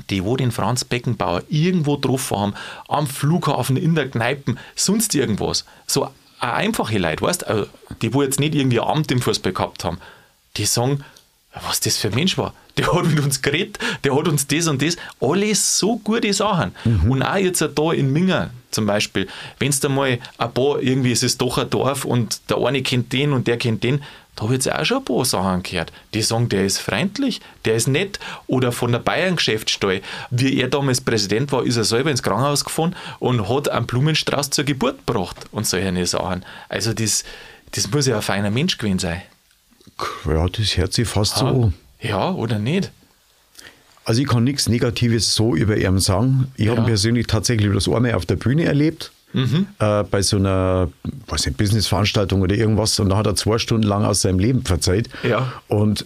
[0.10, 2.54] die wo den Franz Beckenbauer irgendwo drauf haben,
[2.88, 5.66] am Flughafen, in der Kneipe, sonst irgendwas.
[5.86, 7.68] So eine einfache Leute, weißt also
[8.02, 10.00] die wo jetzt nicht irgendwie ein Amt im Fußball gehabt haben,
[10.56, 11.04] die sagen,
[11.66, 12.54] was das für ein Mensch war.
[12.78, 14.98] Der hat mit uns geredet, der hat uns das und das.
[15.20, 16.74] Alles so gute Sachen.
[17.10, 19.28] Und auch jetzt da in Minger zum Beispiel,
[19.60, 22.84] wenn es da mal ein paar, irgendwie ist es doch ein Dorf und der eine
[22.84, 24.04] kennt den und der kennt den,
[24.36, 25.92] da habe ich jetzt auch schon ein paar Sachen gehört.
[26.14, 28.20] Die sagen, der ist freundlich, der ist nett.
[28.46, 32.96] Oder von der Bayern-Geschäftsstelle, wie er damals Präsident war, ist er selber ins Krankenhaus gefahren
[33.18, 36.46] und hat einen Blumenstrauß zur Geburt gebracht und solche Sachen.
[36.70, 37.24] Also das,
[37.72, 39.24] das muss ja ein feiner Mensch gewesen sein.
[40.28, 41.74] Ja, das hört sich fast so an.
[42.02, 42.92] Ja, oder nicht?
[44.06, 46.48] Also ich kann nichts Negatives so über ihn sagen.
[46.56, 46.84] Ich habe Ja.
[46.84, 49.12] ihn persönlich tatsächlich das einmal auf der Bühne erlebt.
[49.34, 49.68] Mhm.
[49.80, 50.88] Äh, bei so einer
[51.28, 54.64] weiß nicht, Businessveranstaltung oder irgendwas und da hat er zwei Stunden lang aus seinem Leben
[54.64, 55.10] verzeiht.
[55.24, 55.52] Ja.
[55.68, 56.06] Und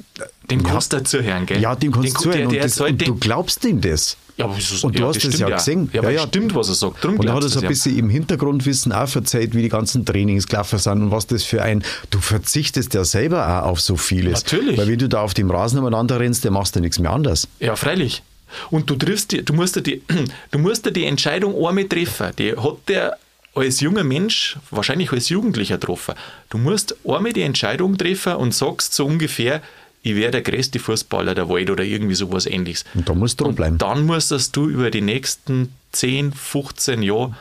[0.49, 1.61] Dem ja, kannst du zuhören, gell?
[1.61, 2.49] Ja, dem kannst du zuhören.
[2.49, 4.17] Der, der und, das, und du glaubst ihm das.
[4.37, 5.89] Ja, ist- Und du ja, hast das ja gesehen.
[5.93, 6.27] Ja, Ja, ja.
[6.27, 7.03] stimmt, was er sagt.
[7.03, 9.61] Drum Und hat er glaubst so du ein es bisschen im Hintergrundwissen auch verzeiht, wie
[9.61, 11.83] die ganzen Trainings gelaufen sind und was das für ein.
[12.09, 14.43] Du verzichtest ja selber auch auf so vieles.
[14.45, 14.77] Natürlich.
[14.77, 17.47] Weil wenn du da auf dem Rasen umeinander rennst, dann machst du nichts mehr anders.
[17.59, 17.67] Ja.
[17.67, 18.23] ja, freilich.
[18.69, 20.01] Und du triffst die, du musst dir die,
[20.51, 22.31] du musst dir die Entscheidung einmal treffen.
[22.37, 23.17] Die hat der
[23.53, 26.15] als junger Mensch, wahrscheinlich als Jugendlicher getroffen.
[26.49, 29.61] Du musst einmal die Entscheidung treffen und sagst so ungefähr,
[30.03, 32.85] ich wäre der größte Fußballer der Welt oder irgendwie sowas ähnliches.
[32.95, 33.77] Und da musst du dranbleiben.
[33.77, 37.35] Dann musstest du über die nächsten 10, 15 Jahre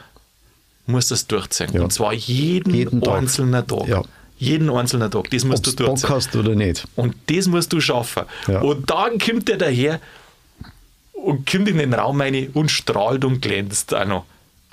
[0.87, 1.71] musst das durchziehen.
[1.73, 1.83] Ja.
[1.83, 3.19] Und zwar jeden, Jeden Tag.
[3.19, 3.87] einzelnen Tag.
[3.87, 4.03] Ja.
[4.39, 5.31] Jeden einzelnen Tag.
[5.31, 6.11] Das musst Ob du du Bock durchziehen.
[6.17, 6.85] hast oder nicht.
[6.97, 8.25] Und das musst du schaffen.
[8.49, 8.61] Ja.
[8.61, 10.01] Und dann kommt der daher
[11.13, 14.25] und kommt in den Raum rein und strahlt und glänzt auch noch.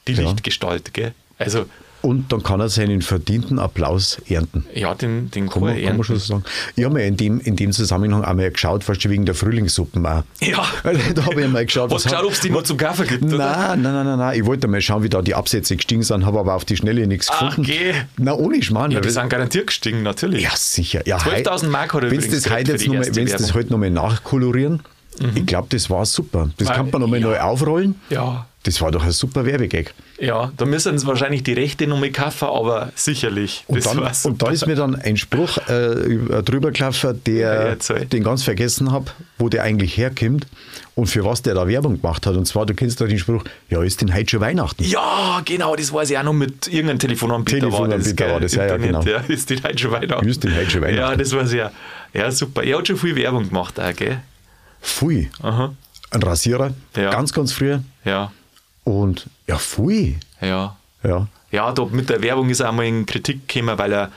[0.07, 0.13] Die.
[0.13, 1.13] Lichtgestalt, gell?
[1.37, 1.65] Also,
[2.01, 4.65] Und dann kann er seinen verdienten Applaus ernten.
[4.73, 6.27] ja, den, den Kann kann man, man kann man schon ernten.
[6.27, 6.43] so sagen.
[6.75, 10.23] Ich habe mir in dem, in dem Zusammenhang einmal geschaut, fast wegen der Frühlingssuppen auch.
[10.39, 10.65] Ja.
[11.15, 13.37] da habe ich mal geschaut, Was geschaut, ob es die noch zum Kaffee gibt, oder?
[13.37, 14.39] Nein, nein, nein, nein, nein.
[14.39, 17.07] Ich wollte mal schauen, wie da die Absätze gestiegen sind, habe aber auf die Schnelle
[17.07, 17.63] nichts Ach, gefunden.
[17.63, 17.93] geh.
[18.17, 18.91] Na, ohne Schmarrn.
[18.91, 20.43] Ja, die sind garantiert gestiegen, natürlich.
[20.43, 21.01] ja, sicher.
[21.07, 23.53] Ja, 12.000 Mark hat er Wenn das heute jetzt erste wenn's das.
[23.53, 23.57] Mhm.
[23.57, 24.81] heute nochmal nachkolorieren,
[25.33, 26.49] ich glaube, das war super.
[26.57, 27.27] Das Weil- kann man nochmal ja.
[27.27, 27.95] neu aufrollen.
[28.11, 28.45] Ja.
[28.67, 29.93] Das war doch ein super Werbegag.
[30.19, 33.63] Ja, da müssen sie wahrscheinlich die Rechte noch mit kaufen, aber sicherlich.
[33.67, 38.23] Und, dann, und da ist mir dann ein Spruch äh, drüber gelaufen, der ja, den
[38.23, 39.05] ganz vergessen habe,
[39.37, 40.47] wo der eigentlich herkommt
[40.95, 42.35] und für was der da Werbung gemacht hat.
[42.35, 44.83] Und zwar, du kennst doch den Spruch, ja, ist denn heute schon Weihnachten?
[44.83, 47.59] Ja, genau, das weiß ich auch noch mit irgendeinem Telefonanbieter.
[47.59, 49.01] Telefonanbieter war das, war das ja, ja, genau.
[49.03, 50.27] Ja, ist denn heute schon Weihnachten?
[50.27, 50.99] Ist denn heute schon Weihnachten?
[50.99, 51.71] Ja, das weiß ich ja.
[52.13, 52.63] Ja, super.
[52.63, 54.19] Er hat schon viel Werbung gemacht auch, gell?
[54.81, 55.29] Viel.
[55.41, 55.73] Aha.
[56.11, 57.11] Ein Rasierer, ja.
[57.11, 57.81] ganz, ganz früher.
[58.03, 58.33] Ja.
[58.87, 60.15] Und ja, viel.
[60.39, 60.77] Ja.
[61.03, 61.27] Ja.
[61.51, 64.11] Ja, da mit der Werbung ist er einmal in Kritik gekommen, weil er,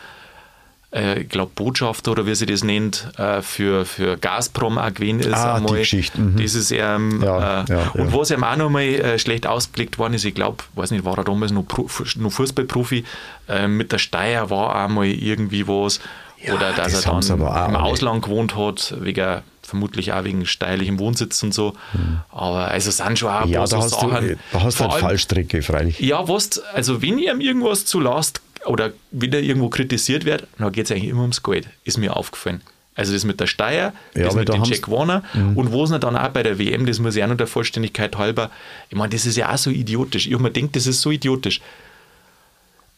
[0.95, 5.21] äh, ich glaube, Botschafter oder wie sie das nennt, äh, für, für Gazprom auch gewesen
[5.21, 5.35] ist.
[5.35, 5.73] Ah, einmal.
[5.73, 6.21] die Geschichte.
[6.21, 6.41] Mhm.
[6.41, 8.16] Das ist ähm, ja, äh, ja, und ja.
[8.16, 11.25] was ihm auch nochmal äh, schlecht ausgelegt worden ist, ich glaube, weiß nicht, war er
[11.25, 13.05] damals noch, Pro, noch Fußballprofi,
[13.49, 15.99] äh, mit der Steier war einmal irgendwie was.
[16.47, 21.43] oder dass das er dann im Ausland gewohnt hat, wegen vermutlich auch wegen steiligem Wohnsitz
[21.43, 21.75] und so.
[21.95, 22.21] Mhm.
[22.31, 24.29] Aber also sind schon auch ja, da so hast Sachen.
[24.29, 25.99] Du, da hast du halt Fallstrecke, freilich.
[26.01, 30.87] Ja, was, also wenn ihm irgendwas zu Last oder wieder irgendwo kritisiert wird, dann geht
[30.87, 32.61] es eigentlich immer ums Geld, ist mir aufgefallen.
[32.97, 35.57] Also das mit der Steuer, ja, das mit da dem Jack Warner mhm.
[35.57, 38.18] und wo es dann auch bei der WM, das muss ich auch noch der Vollständigkeit
[38.18, 38.51] halber,
[38.91, 40.27] ich meine, das ist ja auch so idiotisch.
[40.27, 41.61] Ich habe mir gedacht, das ist so idiotisch.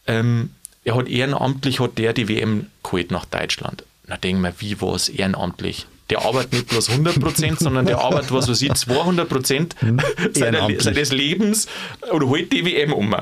[0.05, 0.49] Ähm,
[0.83, 3.83] er hat ehrenamtlich hat der die WM geholt nach Deutschland.
[4.05, 5.87] Na denke ich mir, wie war es ehrenamtlich?
[6.09, 10.01] Der arbeitet nicht bloß 100 Prozent, sondern der arbeitet, was weiß ich, 200 Prozent hm.
[10.33, 11.67] seines Lebens
[12.11, 13.15] oder holt die WM um.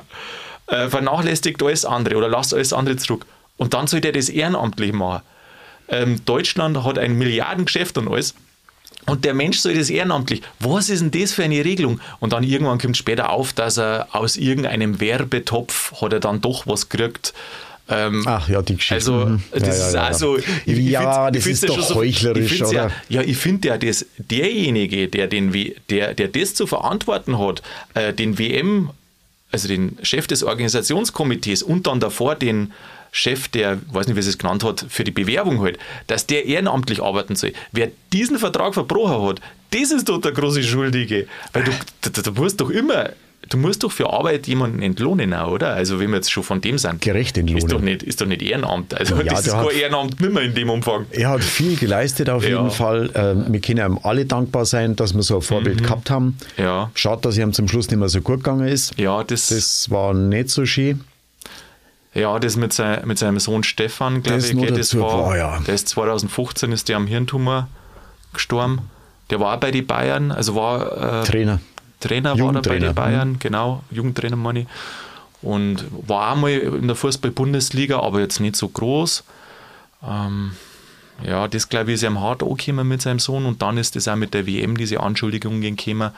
[0.67, 3.25] Äh, vernachlässigt alles andere oder lasst alles andere zurück.
[3.57, 5.21] Und dann soll der das ehrenamtlich machen.
[5.87, 8.33] Ähm, Deutschland hat ein Milliardengeschäft und alles.
[9.07, 10.41] Und der Mensch soll das ehrenamtlich.
[10.59, 11.99] Was ist denn das für eine Regelung?
[12.19, 16.67] Und dann irgendwann kommt später auf, dass er aus irgendeinem Werbetopf hat er dann doch
[16.67, 17.33] was gekriegt
[17.91, 18.95] ähm, Ach ja, die Geschichte.
[18.95, 19.43] Also, mhm.
[19.51, 20.37] das ja, ist ja, also.
[20.37, 22.71] Ich, ja, ich das ist doch so, heuchlerisch, oder?
[22.71, 25.51] Ja, ja, ich finde ja, dass derjenige, der, den,
[25.89, 27.61] der, der das zu verantworten hat,
[27.93, 28.91] äh, den WM,
[29.51, 32.71] also den Chef des Organisationskomitees und dann davor den
[33.11, 35.77] Chef, der, weiß nicht, wie sie es genannt hat, für die Bewerbung halt,
[36.07, 37.51] dass der ehrenamtlich arbeiten soll.
[37.73, 41.27] Wer diesen Vertrag verbrochen hat, das ist doch der große Schuldige.
[41.51, 41.71] Weil du,
[42.09, 43.09] du, du musst doch immer
[43.49, 45.73] du musst doch für Arbeit jemanden entlohnen, auch, oder?
[45.73, 47.01] Also, wenn wir jetzt schon von dem sind.
[47.01, 47.63] Gerecht entlohnen.
[47.63, 48.93] Ist doch nicht, ist doch nicht Ehrenamt.
[48.93, 51.05] Also, ja, das ist kein Ehrenamt nicht mehr in dem Umfang.
[51.11, 52.57] Er hat viel geleistet, auf ja.
[52.57, 53.09] jeden Fall.
[53.15, 55.85] Ähm, wir können ihm alle dankbar sein, dass wir so ein Vorbild mhm.
[55.85, 56.37] gehabt haben.
[56.57, 56.91] Ja.
[56.95, 58.97] Schade, dass es ihm zum Schluss nicht mehr so gut gegangen ist.
[58.97, 61.01] Ja, das, das war nicht so schön.
[62.13, 65.59] Ja, das mit, sein, mit seinem Sohn Stefan, glaube ich, das dazu, war, oh, ja.
[65.65, 67.69] der ist 2015 ist der am Hirntumor
[68.33, 68.79] gestorben.
[69.29, 71.61] Der war bei den Bayern, also war äh, Trainer.
[72.01, 73.39] Trainer war er bei den Bayern, mhm.
[73.39, 74.67] genau, Jugendtrainer meine ich.
[75.41, 79.23] Und war einmal in der Fußball-Bundesliga, aber jetzt nicht so groß.
[80.07, 80.51] Ähm,
[81.25, 84.07] ja, das glaube ich ist ihm hart angekommen mit seinem Sohn und dann ist das
[84.07, 86.11] auch mit der WM, diese Anschuldigungen gekommen,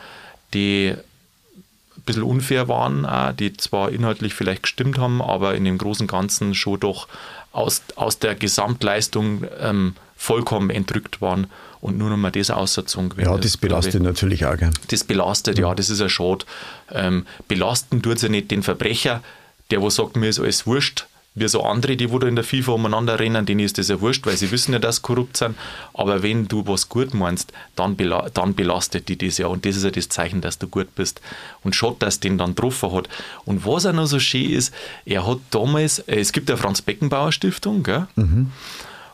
[0.54, 5.78] die ein bisschen unfair waren, auch, die zwar inhaltlich vielleicht gestimmt haben, aber in dem
[5.78, 7.08] großen Ganzen schon doch
[7.52, 11.48] aus, aus der Gesamtleistung ähm, vollkommen entrückt waren
[11.84, 13.34] und nur noch mal das ausgezogen werden.
[13.34, 14.56] Ja, das belastet natürlich auch.
[14.56, 14.74] Gern.
[14.88, 16.46] Das belastet, ja, das ist ein Schade.
[16.92, 19.22] Ähm, belasten tut es ja nicht den Verbrecher,
[19.70, 22.46] der wo sagt, mir ist alles wurscht, wie so andere, die wo da in der
[22.46, 25.36] FIFA umeinander rennen, denen ist das ja wurscht, weil sie wissen ja, dass sie korrupt
[25.36, 25.58] sind.
[25.94, 29.48] Aber wenn du was gut meinst, dann, bela dann belastet die das ja.
[29.48, 31.20] Und das ist ja das Zeichen, dass du gut bist.
[31.64, 33.10] Und schaut, dass den dann getroffen hat.
[33.44, 34.74] Und was auch noch so schön ist,
[35.06, 38.08] er hat damals, äh, es gibt ja Franz Beckenbauer Stiftung, gell?
[38.16, 38.52] Mhm.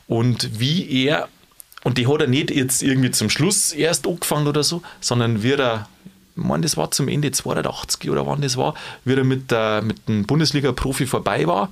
[0.07, 1.29] Und wie er
[1.83, 5.53] und die hat er nicht jetzt irgendwie zum Schluss erst angefangen oder so, sondern wie
[5.53, 5.87] er,
[6.35, 8.73] ich meine, das war zum Ende 82 oder wann das war,
[9.05, 11.69] wie er mit, der, mit dem Bundesliga-Profi vorbei war.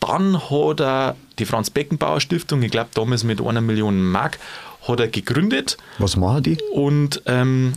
[0.00, 4.38] Dann hat er die Franz Beckenbauer Stiftung, ich glaube damals mit einer Million Mark,
[4.88, 5.76] hat er gegründet.
[5.98, 6.58] Was machen die?
[6.72, 7.74] Und ähm,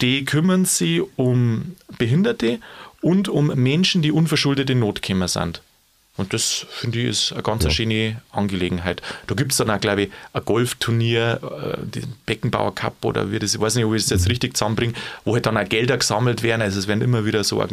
[0.00, 2.60] die kümmern sich um Behinderte
[3.00, 5.62] und um Menschen, die unverschuldet in Not gekommen sind.
[6.16, 7.70] Und das finde ich ist eine ganz ja.
[7.70, 9.02] schöne Angelegenheit.
[9.26, 13.38] Da gibt es dann auch, glaube ich, ein Golfturnier, äh, den Beckenbauer Cup oder wie
[13.38, 14.94] das, ich weiß nicht, ob ich das jetzt richtig zusammenbringe,
[15.24, 16.62] wo halt dann auch Gelder gesammelt werden.
[16.62, 17.64] Also es werden immer wieder so,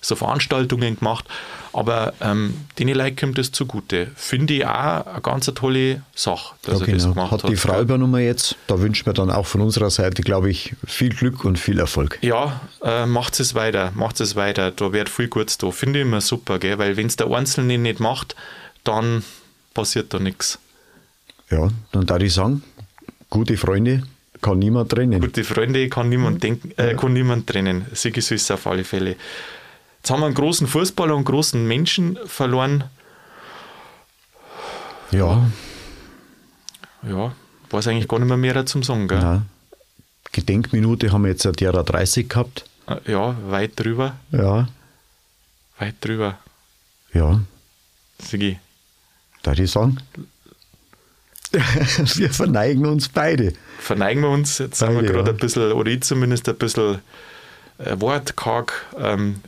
[0.00, 1.26] so Veranstaltungen gemacht.
[1.72, 4.08] Aber ähm, den Leuten kommt das zugute.
[4.14, 6.98] Finde ich auch eine ganz tolle Sache, dass ja, er genau.
[6.98, 7.44] das gemacht hat.
[7.44, 8.56] Hat die Frau übernommen jetzt.
[8.66, 12.18] Da wünschen wir dann auch von unserer Seite, glaube ich, viel Glück und viel Erfolg.
[12.20, 14.70] Ja, äh, macht es weiter, macht es weiter.
[14.70, 15.70] Da wird viel Gutes da.
[15.70, 16.78] Finde ich immer super, gell?
[16.78, 18.36] weil wenn es der Einzelne nicht macht,
[18.84, 19.24] dann
[19.72, 20.58] passiert da nichts.
[21.50, 22.62] Ja, dann darf ich sagen,
[23.30, 24.02] gute Freunde
[24.42, 25.20] kann niemand trennen.
[25.20, 26.40] Gute Freunde kann niemand, mhm.
[26.40, 27.86] denken, äh, kann niemand trennen.
[27.92, 29.16] Sigi Süß auf alle Fälle.
[30.02, 32.82] Jetzt haben wir einen großen Fußballer und einen großen Menschen verloren.
[35.12, 35.48] Ja.
[37.08, 37.32] Ja,
[37.70, 39.06] weiß eigentlich gar nicht mehr mehr zum Sagen.
[39.06, 39.20] Gell?
[39.20, 39.46] Nein.
[40.32, 42.64] Gedenkminute haben wir jetzt derer 30 gehabt.
[43.06, 44.16] Ja, weit drüber.
[44.32, 44.68] Ja.
[45.78, 46.36] Weit drüber.
[47.12, 47.40] Ja.
[48.18, 48.58] Sigi.
[49.44, 49.98] Darf ich sagen?
[51.52, 53.52] wir verneigen uns beide.
[53.78, 54.58] Verneigen wir uns.
[54.58, 55.36] Jetzt sind wir Beide, gerade ja.
[55.36, 57.00] ein bisschen, oder ich zumindest ein bisschen
[57.78, 58.86] äh, wortkarg.
[58.98, 59.40] Ähm,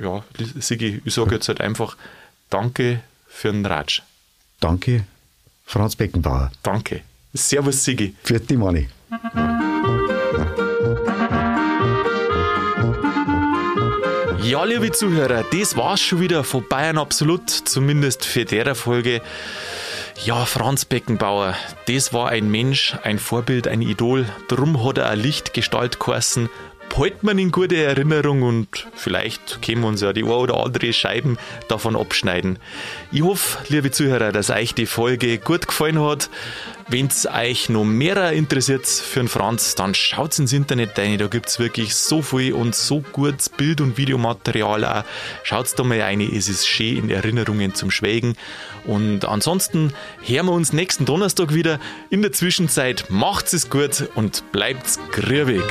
[0.00, 0.24] ja,
[0.60, 1.96] Sigi, ich sage jetzt halt einfach
[2.50, 4.02] Danke für den Ratsch.
[4.60, 5.04] Danke,
[5.64, 6.50] Franz Beckenbauer.
[6.62, 7.02] Danke.
[7.34, 8.14] Servus, Sigi.
[8.24, 8.88] Für die Money.
[14.42, 19.20] Ja, liebe Zuhörer, das war's schon wieder von Bayern Absolut, zumindest für der Folge.
[20.24, 21.54] Ja, Franz Beckenbauer,
[21.86, 24.26] das war ein Mensch, ein Vorbild, ein Idol.
[24.48, 26.48] Drum hat er eine Lichtgestalt geheißen.
[26.88, 30.92] Behält man in gute Erinnerung und vielleicht können wir uns ja die ein oder andere
[30.92, 32.58] Scheiben davon abschneiden.
[33.12, 36.28] Ich hoffe, liebe Zuhörer, dass euch die Folge gut gefallen hat.
[36.90, 41.18] Wenn es euch noch mehr interessiert für den Franz, dann schaut ins Internet rein.
[41.18, 45.04] Da gibt es wirklich so viel und so gutes Bild- und Videomaterial auch.
[45.42, 48.36] Schaut da mal rein, es ist schön in Erinnerungen zum Schweigen.
[48.86, 51.78] Und ansonsten hören wir uns nächsten Donnerstag wieder.
[52.08, 55.62] In der Zwischenzeit macht's es gut und bleibt's grübig.